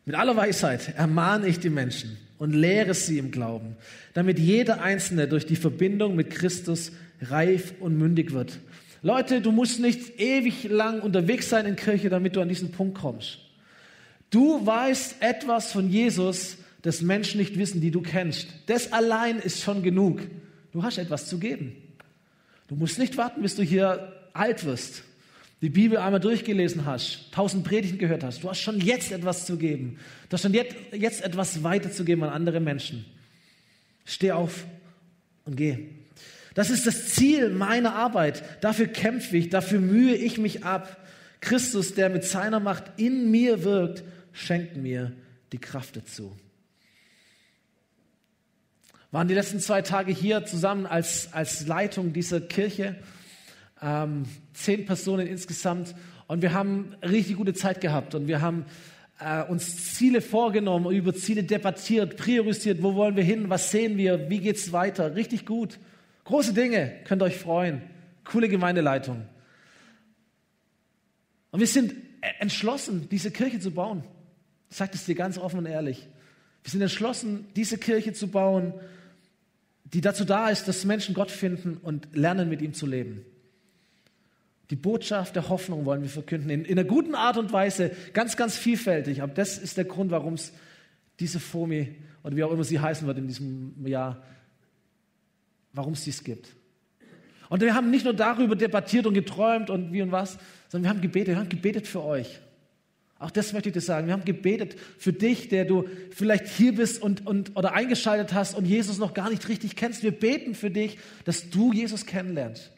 [0.05, 3.75] mit aller Weisheit ermahne ich die Menschen und lehre sie im Glauben,
[4.13, 8.59] damit jeder Einzelne durch die Verbindung mit Christus reif und mündig wird.
[9.01, 12.99] Leute, du musst nicht ewig lang unterwegs sein in Kirche, damit du an diesen Punkt
[12.99, 13.39] kommst.
[14.29, 16.57] Du weißt etwas von Jesus,
[16.87, 18.47] das Menschen nicht wissen, die du kennst.
[18.67, 20.21] Das allein ist schon genug.
[20.71, 21.75] Du hast etwas zu geben.
[22.69, 25.03] Du musst nicht warten, bis du hier alt wirst,
[25.61, 28.41] die Bibel einmal durchgelesen hast, tausend Predigten gehört hast.
[28.41, 29.99] Du hast schon jetzt etwas zu geben.
[30.29, 33.05] Du hast schon jetzt, jetzt etwas weiterzugeben an andere Menschen.
[34.05, 34.65] Steh auf
[35.43, 35.89] und geh.
[36.53, 38.43] Das ist das Ziel meiner Arbeit.
[38.61, 41.05] Dafür kämpfe ich, dafür mühe ich mich ab.
[41.41, 45.11] Christus, der mit seiner Macht in mir wirkt, schenkt mir
[45.51, 46.33] die Kraft dazu
[49.11, 52.95] waren die letzten zwei Tage hier zusammen als, als Leitung dieser Kirche.
[53.81, 55.95] Ähm, zehn Personen insgesamt.
[56.27, 58.15] Und wir haben richtig gute Zeit gehabt.
[58.15, 58.65] Und wir haben
[59.19, 62.83] äh, uns Ziele vorgenommen, über Ziele debattiert, priorisiert.
[62.83, 63.49] Wo wollen wir hin?
[63.49, 64.29] Was sehen wir?
[64.29, 65.15] Wie geht's weiter?
[65.15, 65.79] Richtig gut.
[66.25, 66.93] Große Dinge.
[67.05, 67.81] Könnt ihr euch freuen.
[68.25, 69.25] Coole Gemeindeleitung.
[71.51, 71.95] Und wir sind
[72.39, 74.03] entschlossen, diese Kirche zu bauen.
[74.69, 76.07] Ich sage das dir ganz offen und ehrlich.
[76.67, 78.73] Wir sind entschlossen, diese Kirche zu bauen,
[79.85, 83.23] die dazu da ist, dass Menschen Gott finden und lernen, mit ihm zu leben.
[84.69, 88.35] Die Botschaft der Hoffnung wollen wir verkünden, in, in einer guten Art und Weise, ganz,
[88.35, 89.21] ganz vielfältig.
[89.21, 90.51] Aber das ist der Grund, warum es
[91.21, 94.21] diese FOMI oder wie auch immer sie heißen wird in diesem Jahr,
[95.71, 96.53] warum es dies gibt.
[97.47, 100.89] Und wir haben nicht nur darüber debattiert und geträumt und wie und was, sondern wir
[100.89, 102.41] haben gebetet, wir haben gebetet für euch.
[103.19, 104.07] Auch das möchte ich dir sagen.
[104.07, 108.55] Wir haben gebetet für dich, der du vielleicht hier bist und, und, oder eingeschaltet hast
[108.55, 110.03] und Jesus noch gar nicht richtig kennst.
[110.03, 112.71] Wir beten für dich, dass du Jesus kennenlernst.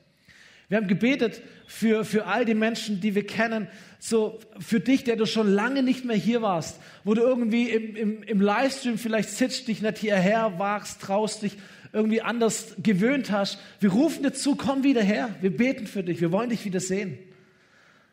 [0.69, 5.15] Wir haben gebetet für, für all die Menschen, die wir kennen, so für dich, der
[5.15, 9.29] du schon lange nicht mehr hier warst, wo du irgendwie im, im, im Livestream vielleicht
[9.29, 11.57] sitzt, dich nicht hierher wagst, traust dich
[11.91, 13.57] irgendwie anders gewöhnt hast.
[13.79, 15.35] Wir rufen dir zu, komm wieder her.
[15.41, 16.21] Wir beten für dich.
[16.21, 17.17] Wir wollen dich wieder sehen.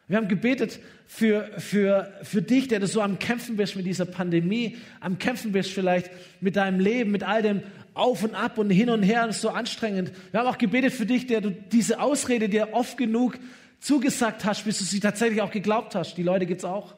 [0.08, 4.04] Wir haben gebetet für, für, für dich, der du so am Kämpfen bist mit dieser
[4.04, 7.62] Pandemie, am Kämpfen bist vielleicht mit deinem Leben, mit all den
[7.94, 10.12] auf und ab und hin und her und so anstrengend.
[10.30, 13.38] Wir haben auch gebetet für dich, der du diese Ausrede dir oft genug
[13.80, 16.16] zugesagt hast, bis du sie tatsächlich auch geglaubt hast.
[16.16, 16.94] Die Leute gibt's auch.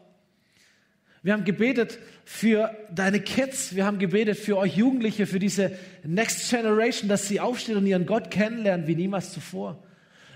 [1.22, 3.74] Wir haben gebetet für deine Kids.
[3.74, 5.72] Wir haben gebetet für euch Jugendliche, für diese
[6.04, 9.82] Next Generation, dass sie aufsteht und ihren Gott kennenlernen wie niemals zuvor.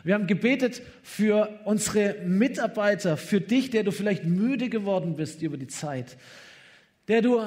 [0.05, 5.57] Wir haben gebetet für unsere Mitarbeiter, für dich, der du vielleicht müde geworden bist über
[5.57, 6.17] die Zeit,
[7.09, 7.41] der du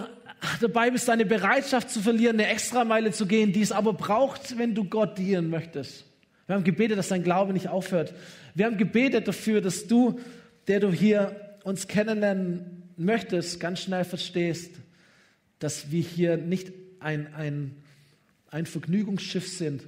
[0.62, 4.76] dabei bist, deine Bereitschaft zu verlieren, eine Extrameile zu gehen, die es aber braucht, wenn
[4.76, 6.06] du Gott dienen möchtest.
[6.48, 8.14] Wir haben gebetet, dass dein Glaube nicht aufhört.
[8.54, 10.20] Wir haben gebetet dafür, dass du,
[10.68, 14.72] der du hier uns kennenlernen möchtest, ganz schnell verstehst,
[15.60, 17.76] dass wir hier nicht ein, ein,
[18.50, 19.84] ein Vergnügungsschiff sind,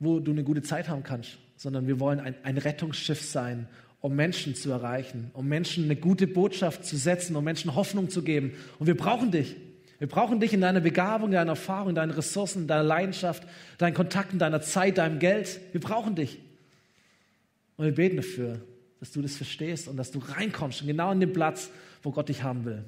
[0.00, 3.68] wo du eine gute Zeit haben kannst, sondern wir wollen ein, ein Rettungsschiff sein,
[4.00, 8.22] um Menschen zu erreichen, um Menschen eine gute Botschaft zu setzen, um Menschen Hoffnung zu
[8.22, 8.52] geben.
[8.78, 9.56] Und wir brauchen dich.
[9.98, 13.42] Wir brauchen dich in deiner Begabung, deiner Erfahrung, deinen Ressourcen, deiner Leidenschaft,
[13.78, 15.60] deinen Kontakten, deiner Zeit, deinem Geld.
[15.72, 16.38] Wir brauchen dich.
[17.76, 18.60] Und wir beten dafür,
[19.00, 21.70] dass du das verstehst und dass du reinkommst, genau in den Platz,
[22.04, 22.84] wo Gott dich haben will.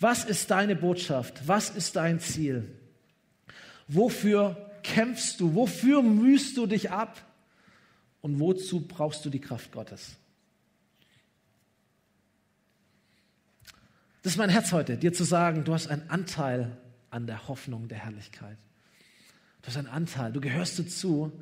[0.00, 1.46] Was ist deine Botschaft?
[1.46, 2.64] Was ist dein Ziel?
[3.86, 4.56] Wofür
[4.94, 5.54] kämpfst du?
[5.54, 7.20] Wofür mühst du dich ab?
[8.20, 10.16] Und wozu brauchst du die Kraft Gottes?
[14.22, 16.78] Das ist mein Herz heute, dir zu sagen, du hast einen Anteil
[17.10, 18.56] an der Hoffnung der Herrlichkeit.
[19.60, 21.32] Du hast einen Anteil, du gehörst dazu,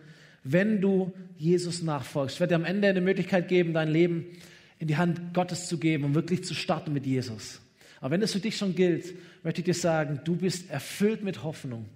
[0.43, 2.37] wenn du Jesus nachfolgst.
[2.37, 4.27] Ich werde dir am Ende eine Möglichkeit geben, dein Leben
[4.79, 7.61] in die Hand Gottes zu geben und wirklich zu starten mit Jesus.
[8.01, 11.45] Aber wenn das für dich schon gilt, möchte ich dir sagen, du bist erfüllt mit
[11.45, 11.87] Hoffnung.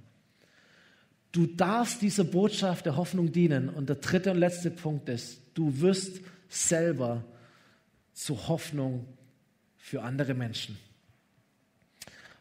[1.36, 3.68] Du darfst dieser Botschaft der Hoffnung dienen.
[3.68, 7.22] Und der dritte und letzte Punkt ist, du wirst selber
[8.14, 9.06] zur Hoffnung
[9.76, 10.78] für andere Menschen.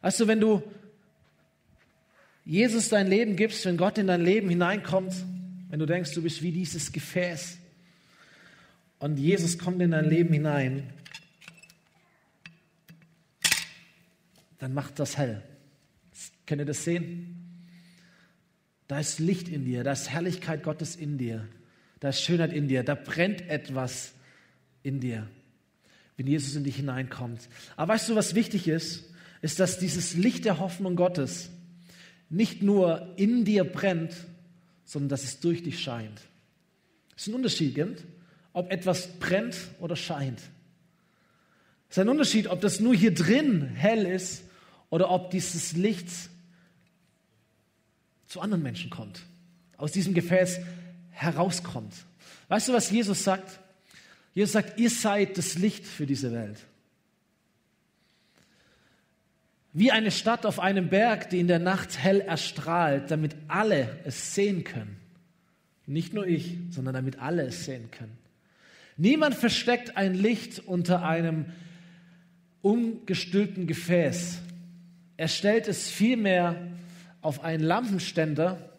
[0.01, 0.63] Also wenn du
[2.45, 5.13] Jesus dein Leben gibst, wenn Gott in dein Leben hineinkommt,
[5.67, 7.58] wenn du denkst, du bist wie dieses Gefäß
[8.99, 10.89] und Jesus kommt in dein Leben hinein,
[14.58, 15.43] dann macht das hell.
[16.45, 17.44] Könnt ihr das sehen?
[18.88, 21.48] Da ist Licht in dir, da ist Herrlichkeit Gottes in dir,
[22.00, 24.13] da ist Schönheit in dir, da brennt etwas
[24.84, 25.28] in dir,
[26.17, 27.50] wenn Jesus in dich hineinkommt.
[27.76, 29.12] Aber weißt du, was wichtig ist?
[29.41, 31.50] Ist, dass dieses Licht der Hoffnung Gottes
[32.30, 34.15] nicht nur in dir brennt,
[34.86, 36.21] sondern dass es durch dich scheint.
[37.15, 37.80] Es ist ein Unterschied,
[38.54, 40.39] ob etwas brennt oder scheint.
[41.89, 44.43] Es ist ein Unterschied, ob das nur hier drin hell ist
[44.89, 46.10] oder ob dieses Licht
[48.27, 49.21] zu anderen Menschen kommt,
[49.77, 50.59] aus diesem Gefäß
[51.11, 51.93] herauskommt.
[52.47, 53.59] Weißt du, was Jesus sagt?
[54.33, 56.57] Jesus sagt, ihr seid das Licht für diese Welt.
[59.73, 64.33] Wie eine Stadt auf einem Berg, die in der Nacht hell erstrahlt, damit alle es
[64.35, 64.97] sehen können.
[65.85, 68.17] Nicht nur ich, sondern damit alle es sehen können.
[68.97, 71.47] Niemand versteckt ein Licht unter einem
[72.61, 74.39] ungestülpten Gefäß.
[75.17, 76.55] Er stellt es vielmehr
[77.25, 78.71] auf einen Lampenständer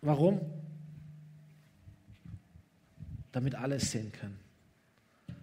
[0.00, 0.40] Warum?
[3.32, 4.38] Damit alle es sehen können.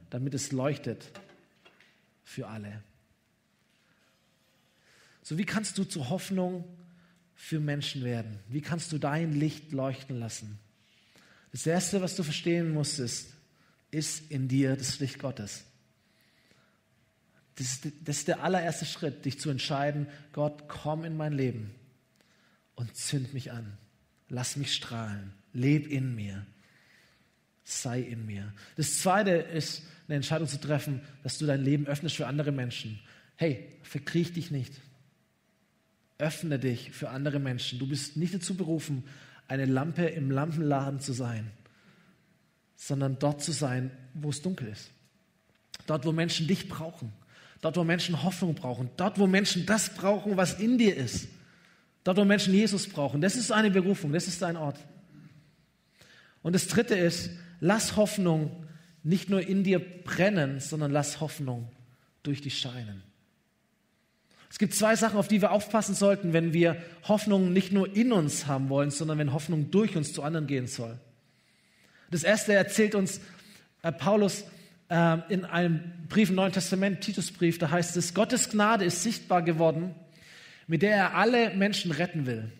[0.09, 1.11] Damit es leuchtet
[2.23, 2.81] für alle.
[5.21, 6.63] So, wie kannst du zur Hoffnung
[7.35, 8.39] für Menschen werden?
[8.47, 10.57] Wie kannst du dein Licht leuchten lassen?
[11.51, 13.33] Das Erste, was du verstehen musst, ist,
[13.91, 15.65] ist in dir das Licht Gottes.
[17.57, 21.73] Das ist, das ist der allererste Schritt, dich zu entscheiden, Gott, komm in mein Leben
[22.75, 23.77] und zünd mich an.
[24.29, 25.33] Lass mich strahlen.
[25.53, 26.45] Leb in mir.
[27.63, 28.53] Sei in mir.
[28.75, 32.99] Das zweite ist, eine Entscheidung zu treffen, dass du dein Leben öffnest für andere Menschen.
[33.37, 34.73] Hey, verkriech dich nicht.
[36.17, 37.79] Öffne dich für andere Menschen.
[37.79, 39.03] Du bist nicht dazu berufen,
[39.47, 41.51] eine Lampe im Lampenladen zu sein,
[42.75, 44.91] sondern dort zu sein, wo es dunkel ist.
[45.87, 47.11] Dort, wo Menschen dich brauchen.
[47.65, 48.91] Dort, wo Menschen Hoffnung brauchen.
[48.95, 51.27] Dort, wo Menschen das brauchen, was in dir ist.
[52.03, 53.21] Dort, wo Menschen Jesus brauchen.
[53.21, 54.13] Das ist eine Berufung.
[54.13, 54.77] Das ist dein Ort.
[56.43, 58.67] Und das dritte ist, lass Hoffnung
[59.01, 61.67] nicht nur in dir brennen, sondern lass Hoffnung
[62.21, 63.01] durch dich scheinen.
[64.51, 68.11] Es gibt zwei Sachen, auf die wir aufpassen sollten, wenn wir Hoffnung nicht nur in
[68.11, 70.99] uns haben wollen, sondern wenn Hoffnung durch uns zu anderen gehen soll.
[72.11, 73.21] Das erste erzählt uns
[73.81, 74.43] äh, Paulus
[74.89, 79.41] äh, in einem Brief im Neuen Testament, Titusbrief, da heißt es, Gottes Gnade ist sichtbar
[79.41, 79.95] geworden,
[80.67, 82.51] mit der er alle Menschen retten will.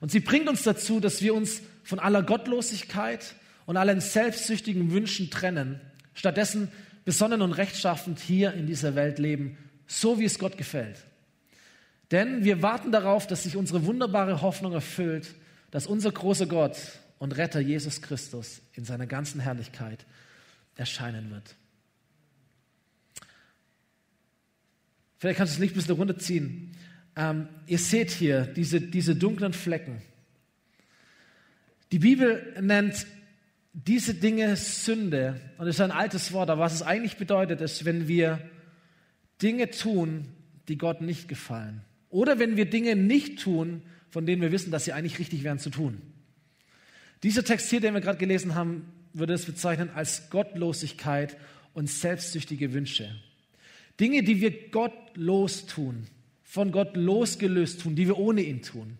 [0.00, 3.34] Und sie bringt uns dazu, dass wir uns von aller Gottlosigkeit
[3.66, 5.80] und allen selbstsüchtigen Wünschen trennen,
[6.14, 6.68] stattdessen
[7.04, 9.56] besonnen und rechtschaffend hier in dieser Welt leben
[9.92, 10.96] so wie es Gott gefällt.
[12.10, 15.34] Denn wir warten darauf, dass sich unsere wunderbare Hoffnung erfüllt,
[15.70, 16.76] dass unser großer Gott
[17.18, 20.04] und Retter Jesus Christus in seiner ganzen Herrlichkeit
[20.76, 21.54] erscheinen wird.
[25.22, 26.72] Vielleicht kannst du das Licht ein bisschen runterziehen.
[27.14, 30.02] Ähm, ihr seht hier diese, diese dunklen Flecken.
[31.92, 33.06] Die Bibel nennt
[33.72, 35.40] diese Dinge Sünde.
[35.58, 38.40] Und das ist ein altes Wort, aber was es eigentlich bedeutet, ist, wenn wir
[39.40, 40.26] Dinge tun,
[40.66, 41.82] die Gott nicht gefallen.
[42.10, 45.60] Oder wenn wir Dinge nicht tun, von denen wir wissen, dass sie eigentlich richtig wären
[45.60, 46.02] zu tun.
[47.22, 51.36] Dieser Text hier, den wir gerade gelesen haben, würde es bezeichnen als Gottlosigkeit
[51.74, 53.08] und selbstsüchtige Wünsche.
[54.00, 56.06] Dinge, die wir gottlos tun,
[56.42, 58.98] von Gott losgelöst tun, die wir ohne ihn tun.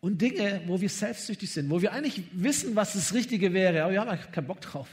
[0.00, 3.92] Und Dinge, wo wir selbstsüchtig sind, wo wir eigentlich wissen, was das Richtige wäre, aber
[3.92, 4.88] wir haben keinen Bock drauf.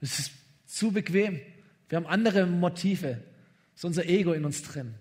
[0.00, 0.32] Es ist
[0.66, 1.40] zu bequem.
[1.88, 3.22] Wir haben andere Motive.
[3.74, 4.94] Es ist unser Ego in uns drin.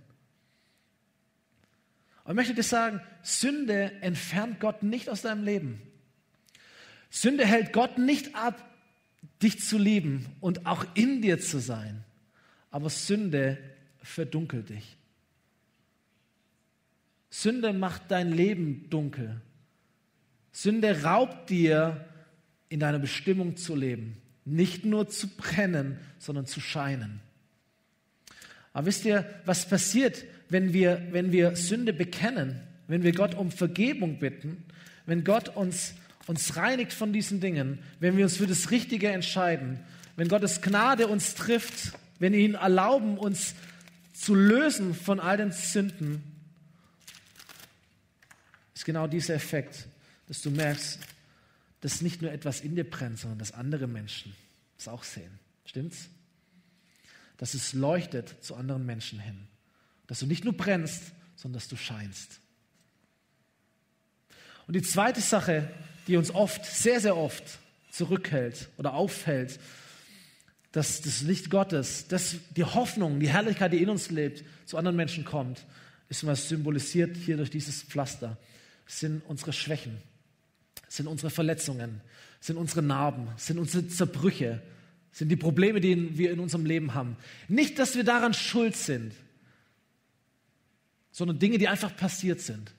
[2.24, 5.82] Und ich möchte dir sagen, Sünde entfernt Gott nicht aus deinem Leben.
[7.10, 8.64] Sünde hält Gott nicht ab,
[9.42, 12.04] dich zu lieben und auch in dir zu sein
[12.72, 13.58] aber Sünde
[14.02, 14.98] verdunkelt dich.
[17.30, 19.40] Sünde macht dein Leben dunkel.
[20.52, 22.06] Sünde raubt dir,
[22.70, 24.18] in deiner Bestimmung zu leben.
[24.46, 27.20] Nicht nur zu brennen, sondern zu scheinen.
[28.74, 33.52] Aber wisst ihr, was passiert, wenn wir, wenn wir Sünde bekennen, wenn wir Gott um
[33.52, 34.64] Vergebung bitten,
[35.06, 35.96] wenn Gott uns,
[36.28, 39.80] uns reinigt von diesen Dingen, wenn wir uns für das Richtige entscheiden,
[40.16, 43.56] wenn Gottes Gnade uns trifft wenn wir ihn erlauben, uns
[44.14, 46.22] zu lösen von all den Sünden,
[48.76, 49.88] ist genau dieser Effekt,
[50.28, 51.00] dass du merkst,
[51.82, 54.36] dass nicht nur etwas in dir brennt, sondern dass andere Menschen
[54.78, 55.40] es auch sehen.
[55.66, 56.10] Stimmt's?
[57.38, 59.48] Dass es leuchtet zu anderen Menschen hin.
[60.06, 61.02] Dass du nicht nur brennst,
[61.36, 62.40] sondern dass du scheinst.
[64.68, 65.74] Und die zweite Sache,
[66.06, 67.44] die uns oft, sehr, sehr oft
[67.90, 69.60] zurückhält oder auffällt,
[70.72, 74.96] dass das Licht Gottes, dass die Hoffnung, die Herrlichkeit, die in uns lebt, zu anderen
[74.96, 75.66] Menschen kommt,
[76.08, 78.38] ist mal symbolisiert hier durch dieses Pflaster.
[78.88, 79.98] Es sind unsere Schwächen,
[80.88, 82.02] es sind unsere Verletzungen,
[82.40, 84.62] es sind unsere Narben, es sind unsere Zerbrüche,
[85.12, 87.18] es sind die Probleme, die wir in unserem Leben haben.
[87.50, 89.14] Nicht, dass wir daran schuld sind,
[91.12, 92.72] sondern Dinge, die einfach passiert sind.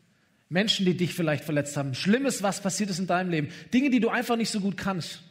[0.49, 1.95] Menschen, die dich vielleicht verletzt haben.
[1.95, 3.49] Schlimmes, was passiert ist in deinem Leben.
[3.73, 5.23] Dinge, die du einfach nicht so gut kannst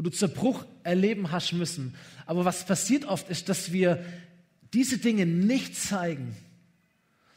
[0.00, 1.94] wo du Zerbruch erleben hast müssen.
[2.24, 4.02] Aber was passiert oft ist, dass wir
[4.72, 6.34] diese Dinge nicht zeigen,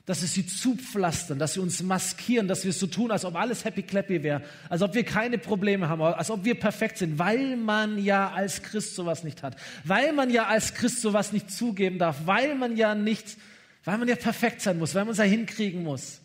[0.06, 3.66] dass wir sie zupflastern, dass wir uns maskieren, dass wir so tun, als ob alles
[3.66, 7.58] happy clappy wäre, als ob wir keine Probleme haben, als ob wir perfekt sind, weil
[7.58, 12.00] man ja als Christ sowas nicht hat, weil man ja als Christ sowas nicht zugeben
[12.00, 13.36] darf, weil man ja nicht,
[13.84, 16.22] weil man ja perfekt sein muss, weil man es ja hinkriegen muss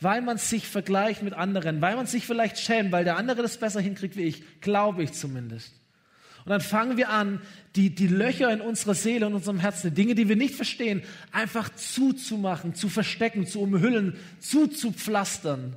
[0.00, 3.58] weil man sich vergleicht mit anderen, weil man sich vielleicht schämt, weil der andere das
[3.58, 5.74] besser hinkriegt wie ich, glaube ich zumindest.
[6.44, 7.40] Und dann fangen wir an,
[7.76, 11.68] die, die Löcher in unserer Seele und unserem Herzen, Dinge, die wir nicht verstehen, einfach
[11.74, 15.76] zuzumachen, zu verstecken, zu umhüllen, zuzupflastern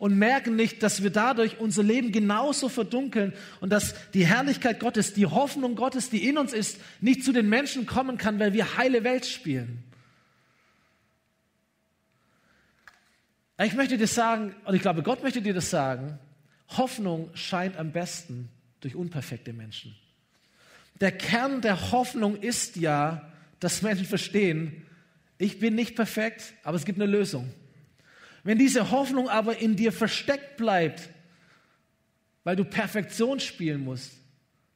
[0.00, 5.12] und merken nicht, dass wir dadurch unser Leben genauso verdunkeln und dass die Herrlichkeit Gottes,
[5.12, 8.78] die Hoffnung Gottes, die in uns ist, nicht zu den Menschen kommen kann, weil wir
[8.78, 9.84] heile Welt spielen.
[13.62, 16.18] Ich möchte dir sagen, und ich glaube, Gott möchte dir das sagen,
[16.68, 18.48] Hoffnung scheint am besten
[18.80, 19.94] durch unperfekte Menschen.
[21.00, 24.86] Der Kern der Hoffnung ist ja, dass Menschen verstehen,
[25.36, 27.52] ich bin nicht perfekt, aber es gibt eine Lösung.
[28.44, 31.10] Wenn diese Hoffnung aber in dir versteckt bleibt,
[32.44, 34.12] weil du Perfektion spielen musst,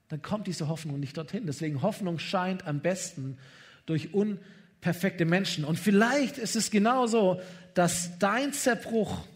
[0.08, 1.46] dann kommt diese Hoffnung nicht dorthin.
[1.46, 3.38] Deswegen Hoffnung scheint am besten
[3.86, 4.53] durch unperfekte
[4.84, 5.64] perfekte Menschen.
[5.64, 7.40] Und vielleicht ist es genauso,
[7.72, 9.26] dass dein Zerbruch,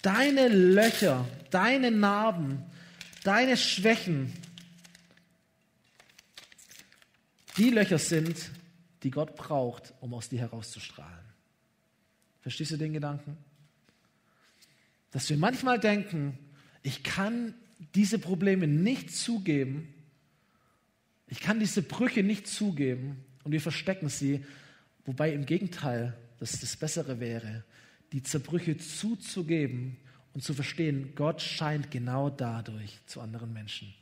[0.00, 2.64] deine Löcher, deine Narben,
[3.22, 4.32] deine Schwächen,
[7.58, 8.50] die Löcher sind,
[9.02, 11.26] die Gott braucht, um aus dir herauszustrahlen.
[12.40, 13.36] Verstehst du den Gedanken?
[15.10, 16.38] Dass wir manchmal denken,
[16.82, 17.52] ich kann
[17.94, 19.92] diese Probleme nicht zugeben,
[21.26, 24.42] ich kann diese Brüche nicht zugeben und wir verstecken sie,
[25.04, 27.64] Wobei im Gegenteil das das Bessere wäre,
[28.12, 29.96] die Zerbrüche zuzugeben
[30.34, 33.92] und zu verstehen, Gott scheint genau dadurch zu anderen Menschen.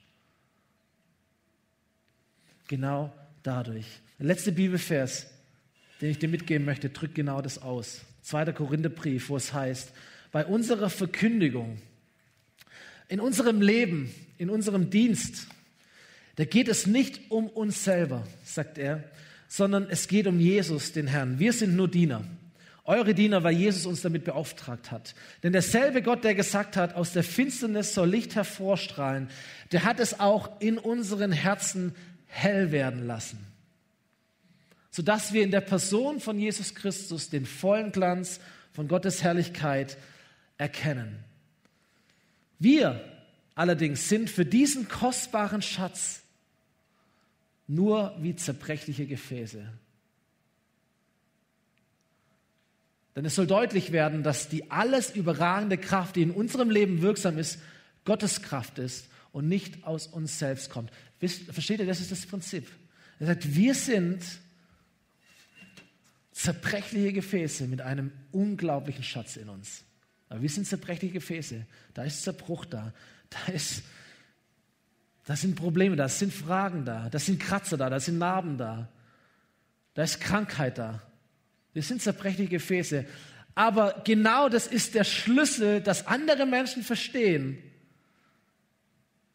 [2.68, 3.86] Genau dadurch.
[4.18, 5.26] Der letzte Bibelvers,
[6.00, 8.02] den ich dir mitgeben möchte, drückt genau das aus.
[8.22, 9.92] Zweiter Korintherbrief, wo es heißt,
[10.32, 11.80] bei unserer Verkündigung,
[13.08, 15.48] in unserem Leben, in unserem Dienst,
[16.36, 19.04] da geht es nicht um uns selber, sagt er,
[19.50, 21.40] sondern es geht um Jesus, den Herrn.
[21.40, 22.22] Wir sind nur Diener.
[22.84, 25.14] Eure Diener, weil Jesus uns damit beauftragt hat.
[25.42, 29.28] Denn derselbe Gott, der gesagt hat, aus der Finsternis soll Licht hervorstrahlen,
[29.72, 31.96] der hat es auch in unseren Herzen
[32.26, 33.44] hell werden lassen.
[34.92, 38.38] Sodass wir in der Person von Jesus Christus den vollen Glanz
[38.72, 39.98] von Gottes Herrlichkeit
[40.58, 41.24] erkennen.
[42.60, 43.04] Wir
[43.56, 46.22] allerdings sind für diesen kostbaren Schatz
[47.70, 49.64] nur wie zerbrechliche Gefäße.
[53.14, 57.38] Denn es soll deutlich werden, dass die alles überragende Kraft, die in unserem Leben wirksam
[57.38, 57.60] ist,
[58.04, 60.90] Gottes Kraft ist und nicht aus uns selbst kommt.
[61.20, 62.66] Versteht ihr, das ist das Prinzip.
[63.20, 64.24] Er sagt, wir sind
[66.32, 69.84] zerbrechliche Gefäße mit einem unglaublichen Schatz in uns.
[70.28, 71.66] Aber wir sind zerbrechliche Gefäße.
[71.94, 72.92] Da ist Zerbruch da.
[73.28, 73.82] Da, ist,
[75.30, 78.58] da sind Probleme da, da sind Fragen da, da sind Kratzer da, da sind Narben
[78.58, 78.88] da.
[79.94, 81.00] Da ist Krankheit da.
[81.72, 83.06] Wir sind zerbrechliche Gefäße.
[83.54, 87.62] Aber genau das ist der Schlüssel, dass andere Menschen verstehen,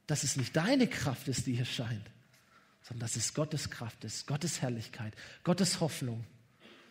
[0.05, 2.11] dass es nicht deine Kraft ist, die hier scheint,
[2.81, 5.13] sondern dass es Gottes Kraft ist, Gottes Herrlichkeit,
[5.45, 6.25] Gottes Hoffnung,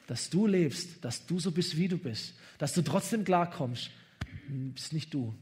[0.06, 3.90] dass du lebst, dass du so bist, wie du bist, dass du trotzdem klarkommst.
[4.48, 5.34] Bist nicht du,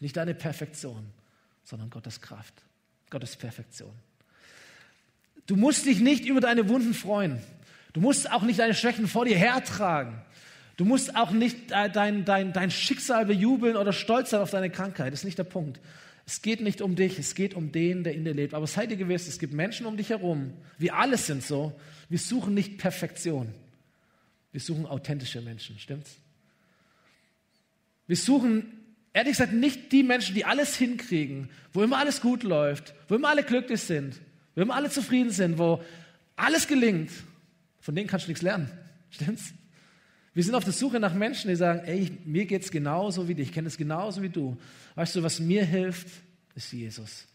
[0.00, 1.12] nicht deine Perfektion,
[1.62, 2.64] sondern Gottes Kraft,
[3.10, 3.92] Gottes Perfektion.
[5.46, 7.40] Du musst dich nicht über deine Wunden freuen.
[7.92, 10.20] Du musst auch nicht deine Schwächen vor dir hertragen.
[10.76, 15.12] Du musst auch nicht dein, dein, dein Schicksal bejubeln oder stolz sein auf deine Krankheit.
[15.12, 15.80] Das ist nicht der Punkt.
[16.26, 18.54] Es geht nicht um dich, es geht um den, der in dir lebt.
[18.54, 20.54] Aber seid ihr gewiss, es gibt Menschen um dich herum.
[20.78, 21.78] Wir alle sind so.
[22.08, 23.52] Wir suchen nicht Perfektion.
[24.50, 26.16] Wir suchen authentische Menschen, stimmt's?
[28.06, 28.83] Wir suchen,
[29.14, 33.30] ehrlich gesagt, nicht die Menschen, die alles hinkriegen, wo immer alles gut läuft, wo immer
[33.30, 34.20] alle glücklich sind,
[34.54, 35.82] wo immer alle zufrieden sind, wo
[36.36, 37.10] alles gelingt,
[37.80, 38.70] von denen kannst du nichts lernen.
[39.10, 39.54] Stimmt's?
[40.34, 43.48] Wir sind auf der Suche nach Menschen, die sagen, ey, mir geht's genauso wie dich,
[43.48, 44.56] ich kenne es genauso wie du.
[44.96, 46.08] Weißt du, was mir hilft,
[46.56, 47.26] ist Jesus.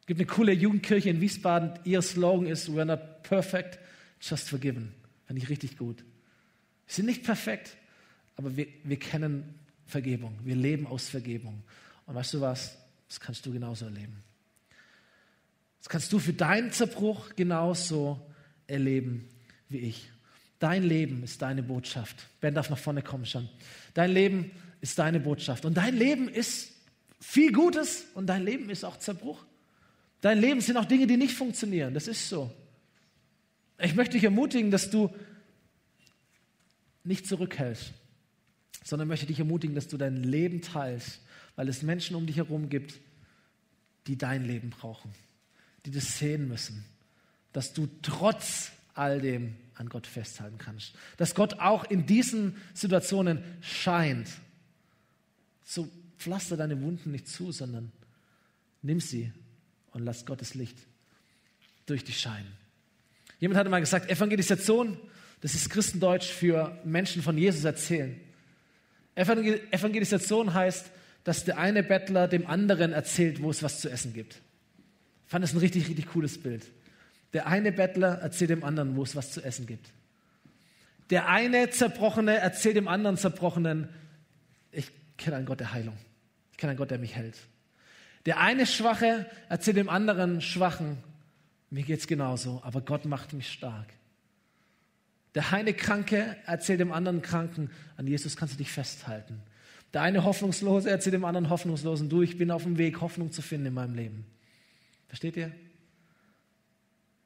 [0.00, 3.80] Es gibt eine coole Jugendkirche in Wiesbaden, ihr Slogan ist, we're not perfect,
[4.20, 4.94] just forgiven.
[5.26, 5.98] Fand ich richtig gut.
[6.86, 7.76] Wir sind nicht perfekt,
[8.36, 10.38] aber wir, wir kennen Vergebung.
[10.44, 11.62] Wir leben aus Vergebung.
[12.06, 12.76] Und weißt du was?
[13.08, 14.22] Das kannst du genauso erleben.
[15.78, 18.20] Das kannst du für deinen Zerbruch genauso
[18.66, 19.28] erleben
[19.68, 20.10] wie ich.
[20.58, 22.26] Dein Leben ist deine Botschaft.
[22.40, 23.48] Ben darf nach vorne kommen schon.
[23.94, 25.64] Dein Leben ist deine Botschaft.
[25.64, 26.72] Und dein Leben ist
[27.20, 29.44] viel Gutes und dein Leben ist auch Zerbruch.
[30.20, 31.94] Dein Leben sind auch Dinge, die nicht funktionieren.
[31.94, 32.50] Das ist so.
[33.78, 35.14] Ich möchte dich ermutigen, dass du
[37.04, 37.92] nicht zurückhältst,
[38.86, 41.20] sondern möchte dich ermutigen, dass du dein Leben teilst,
[41.56, 43.00] weil es Menschen um dich herum gibt,
[44.06, 45.12] die dein Leben brauchen
[45.86, 46.84] die das sehen müssen,
[47.52, 50.94] dass du trotz all dem an Gott festhalten kannst.
[51.16, 54.28] Dass Gott auch in diesen Situationen scheint.
[55.64, 57.92] So pflaster deine Wunden nicht zu, sondern
[58.82, 59.32] nimm sie
[59.92, 60.78] und lass Gottes Licht
[61.86, 62.52] durch dich scheinen.
[63.38, 64.98] Jemand hatte mal gesagt, Evangelisation,
[65.40, 68.18] das ist Christendeutsch für Menschen von Jesus erzählen.
[69.16, 70.90] Evangelisation heißt,
[71.24, 74.40] dass der eine Bettler dem anderen erzählt, wo es was zu essen gibt
[75.26, 76.64] fand es ein richtig, richtig cooles Bild.
[77.32, 79.92] Der eine Bettler erzählt dem anderen, wo es was zu essen gibt.
[81.10, 83.88] Der eine Zerbrochene erzählt dem anderen Zerbrochenen,
[84.72, 85.96] ich kenne einen Gott der Heilung.
[86.52, 87.36] Ich kenne einen Gott, der mich hält.
[88.24, 90.98] Der eine Schwache erzählt dem anderen Schwachen,
[91.70, 93.86] mir geht es genauso, aber Gott macht mich stark.
[95.36, 99.42] Der eine Kranke erzählt dem anderen Kranken, an Jesus kannst du dich festhalten.
[99.92, 103.42] Der eine Hoffnungslose erzählt dem anderen Hoffnungslosen, du, ich bin auf dem Weg, Hoffnung zu
[103.42, 104.24] finden in meinem Leben.
[105.08, 105.52] Versteht ihr?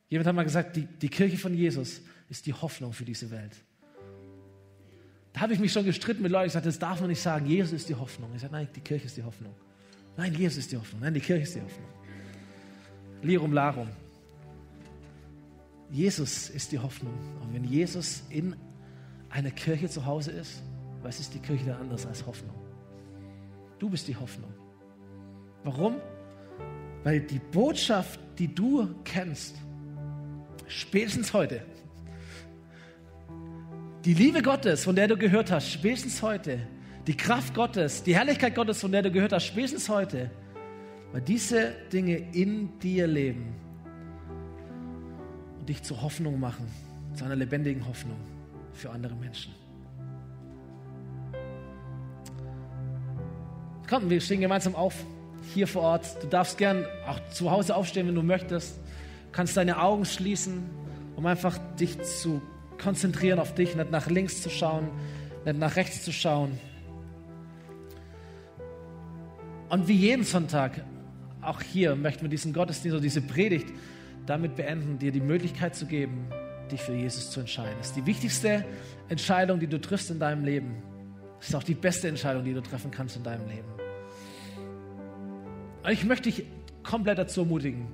[0.08, 3.52] Jemand hat mal gesagt, die, die Kirche von Jesus ist die Hoffnung für diese Welt.
[5.32, 7.46] Da habe ich mich schon gestritten mit Leuten, ich sagte, das darf man nicht sagen,
[7.46, 8.28] Jesus ist die Hoffnung.
[8.34, 9.54] Ich sage, nein, die Kirche ist die Hoffnung.
[10.16, 11.00] Nein, Jesus ist die Hoffnung.
[11.00, 11.88] Nein, die Kirche ist die Hoffnung.
[13.22, 13.88] Lirum larum.
[15.90, 17.14] Jesus ist die Hoffnung.
[17.40, 18.54] Und wenn Jesus in
[19.28, 20.62] einer Kirche zu Hause ist,
[21.02, 22.54] was ist die Kirche dann anders als Hoffnung?
[23.78, 24.52] Du bist die Hoffnung.
[25.64, 25.96] Warum?
[27.02, 29.56] Weil die Botschaft, die du kennst,
[30.66, 31.62] spätestens heute,
[34.04, 36.60] die Liebe Gottes, von der du gehört hast, spätestens heute,
[37.06, 40.30] die Kraft Gottes, die Herrlichkeit Gottes, von der du gehört hast, spätestens heute,
[41.12, 43.54] weil diese Dinge in dir leben
[45.60, 46.66] und dich zur Hoffnung machen,
[47.14, 48.16] zu einer lebendigen Hoffnung
[48.72, 49.54] für andere Menschen.
[53.88, 54.94] Komm, wir stehen gemeinsam auf
[55.52, 56.22] hier vor Ort.
[56.22, 58.78] Du darfst gern auch zu Hause aufstehen, wenn du möchtest.
[59.32, 60.62] kannst deine Augen schließen,
[61.16, 62.40] um einfach dich zu
[62.78, 64.88] konzentrieren auf dich, nicht nach links zu schauen,
[65.44, 66.58] nicht nach rechts zu schauen.
[69.68, 70.84] Und wie jeden Sonntag,
[71.42, 73.68] auch hier möchten wir diesen Gottesdienst oder diese Predigt
[74.26, 76.26] damit beenden, dir die Möglichkeit zu geben,
[76.70, 77.74] dich für Jesus zu entscheiden.
[77.78, 78.64] Das ist die wichtigste
[79.08, 80.82] Entscheidung, die du triffst in deinem Leben.
[81.38, 83.68] Das ist auch die beste Entscheidung, die du treffen kannst in deinem Leben.
[85.82, 86.44] Und ich möchte dich
[86.82, 87.86] komplett dazu ermutigen.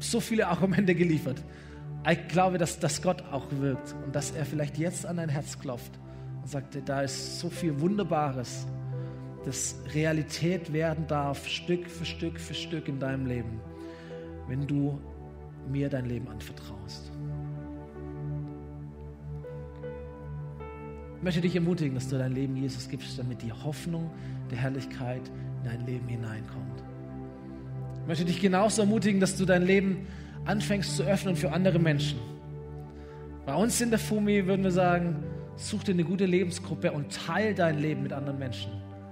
[0.00, 1.42] So viele Argumente geliefert.
[2.08, 5.58] Ich glaube, dass, dass Gott auch wirkt und dass er vielleicht jetzt an dein Herz
[5.58, 5.92] klopft
[6.42, 8.66] und sagt, da ist so viel Wunderbares,
[9.44, 13.60] das Realität werden darf, Stück für Stück für Stück in deinem Leben,
[14.48, 14.98] wenn du
[15.68, 17.10] mir dein Leben anvertraust.
[21.16, 24.10] Ich möchte dich ermutigen, dass du dein Leben Jesus gibst, damit die Hoffnung
[24.50, 25.20] der Herrlichkeit
[25.58, 26.82] in dein Leben hineinkommt.
[28.00, 30.06] Ich möchte dich genauso ermutigen, dass du dein Leben
[30.46, 32.18] anfängst zu öffnen für andere Menschen.
[33.44, 35.22] Bei uns in der FUMI würden wir sagen,
[35.56, 38.70] such dir eine gute Lebensgruppe und teil dein Leben mit anderen Menschen.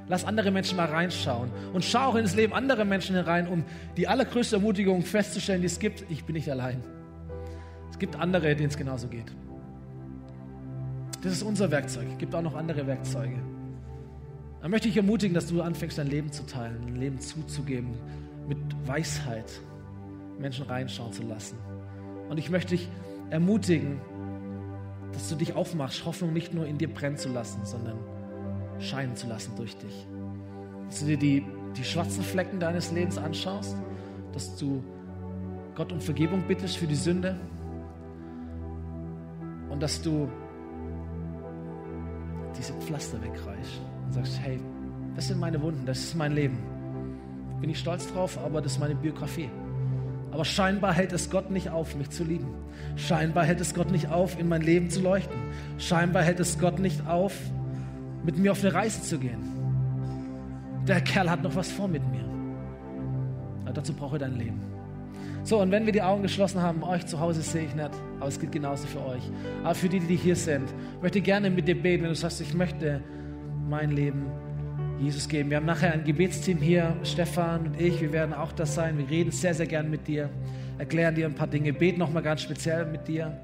[0.09, 3.65] Lass andere Menschen mal reinschauen und schau auch ins Leben anderer Menschen herein, um
[3.97, 6.05] die allergrößte Ermutigung festzustellen, die es gibt.
[6.09, 6.83] Ich bin nicht allein.
[7.91, 9.33] Es gibt andere, denen es genauso geht.
[11.23, 12.07] Das ist unser Werkzeug.
[12.13, 13.39] Es gibt auch noch andere Werkzeuge.
[14.63, 17.95] Da möchte ich ermutigen, dass du anfängst, dein Leben zu teilen, dein Leben zuzugeben,
[18.49, 19.61] mit Weisheit
[20.39, 21.59] Menschen reinschauen zu lassen.
[22.29, 22.89] Und ich möchte dich
[23.31, 24.01] ermutigen,
[25.13, 27.99] dass du dich aufmachst, Hoffnung nicht nur in dir brennen zu lassen, sondern
[28.81, 30.07] scheinen zu lassen durch dich.
[30.89, 31.45] Dass du dir die,
[31.77, 33.77] die schwarzen Flecken deines Lebens anschaust,
[34.33, 34.83] dass du
[35.75, 37.37] Gott um Vergebung bittest für die Sünde
[39.71, 40.29] und dass du
[42.57, 44.59] diese Pflaster wegreißt und sagst, hey,
[45.15, 46.59] das sind meine Wunden, das ist mein Leben.
[47.61, 49.51] Bin ich stolz drauf, aber das ist meine Biografie.
[50.31, 52.49] Aber scheinbar hält es Gott nicht auf, mich zu lieben.
[52.97, 55.37] Scheinbar hält es Gott nicht auf, in mein Leben zu leuchten.
[55.79, 57.33] Scheinbar hält es Gott nicht auf,
[58.29, 59.39] mit mir auf eine Reise zu gehen.
[60.87, 62.27] Der Kerl hat noch was vor mit mir.
[63.65, 64.61] Aber dazu brauche ich dein Leben.
[65.45, 68.29] So, und wenn wir die Augen geschlossen haben, euch zu Hause sehe ich nicht, aber
[68.29, 69.23] es gilt genauso für euch.
[69.65, 70.69] Aber für die, die hier sind,
[71.01, 73.01] möchte gerne mit dir beten, wenn du sagst, ich möchte
[73.67, 74.27] mein Leben
[75.01, 75.49] Jesus geben.
[75.49, 78.99] Wir haben nachher ein Gebetsteam hier, Stefan und ich, wir werden auch das sein.
[78.99, 80.29] Wir reden sehr, sehr gern mit dir,
[80.77, 83.41] erklären dir ein paar Dinge, beten nochmal ganz speziell mit dir.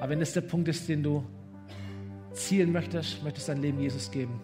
[0.00, 1.24] Aber wenn das der Punkt ist, den du
[2.32, 4.40] zielen möchtest, möchtest dein Leben Jesus geben,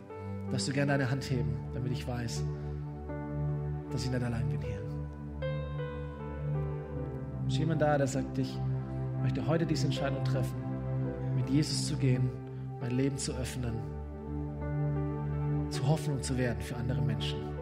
[0.51, 2.43] darfst du gerne deine Hand heben, damit ich weiß,
[3.91, 4.83] dass ich nicht allein bin hier.
[7.49, 8.59] Ist jemand da, der sagt, ich
[9.23, 10.57] möchte heute diese Entscheidung treffen,
[11.35, 12.31] mit Jesus zu gehen,
[12.81, 13.75] mein Leben zu öffnen,
[15.71, 17.58] zu Hoffnung zu werden für andere Menschen.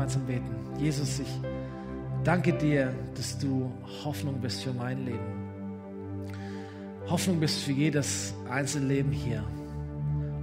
[0.00, 0.56] Gemeinsam beten.
[0.78, 1.28] Jesus, ich
[2.24, 3.70] danke dir, dass du
[4.02, 6.32] Hoffnung bist für mein Leben.
[7.06, 9.44] Hoffnung bist für jedes einzelne Leben hier.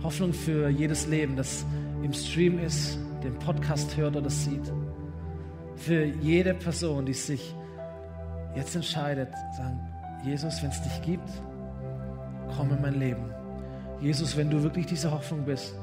[0.03, 1.66] Hoffnung für jedes Leben, das
[2.03, 4.72] im Stream ist, den Podcast hört oder sieht.
[5.76, 7.55] Für jede Person, die sich
[8.55, 9.80] jetzt entscheidet, sagen,
[10.24, 11.30] Jesus, wenn es dich gibt,
[12.55, 13.26] komm in mein Leben.
[14.01, 15.74] Jesus, wenn du wirklich diese Hoffnung bist,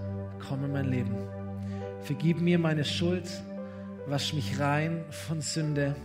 [0.48, 1.16] komm in mein Leben.
[2.02, 3.28] Vergib mir meine Schuld,
[4.06, 5.96] wasch mich rein von Sünde.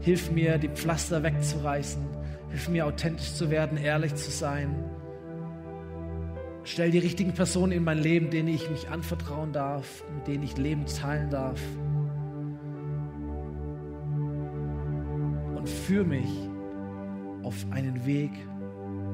[0.00, 2.02] Hilf mir, die Pflaster wegzureißen.
[2.50, 4.74] Hilf mir, authentisch zu werden, ehrlich zu sein
[6.70, 10.58] Stell die richtigen Personen in mein Leben, denen ich mich anvertrauen darf, mit denen ich
[10.58, 11.58] Leben teilen darf.
[15.56, 16.28] Und führe mich
[17.42, 18.32] auf einen Weg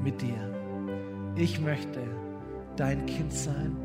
[0.03, 1.33] mit dir.
[1.37, 2.01] Ich möchte
[2.77, 3.77] dein Kind sein.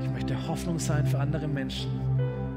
[0.00, 1.90] Ich möchte Hoffnung sein für andere Menschen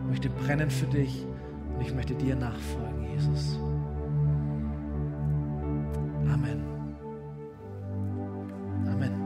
[0.08, 1.26] möchte brennen für dich
[1.74, 3.60] und ich möchte dir nachfolgen, Jesus.
[6.32, 6.64] Amen.
[8.88, 9.25] Amen.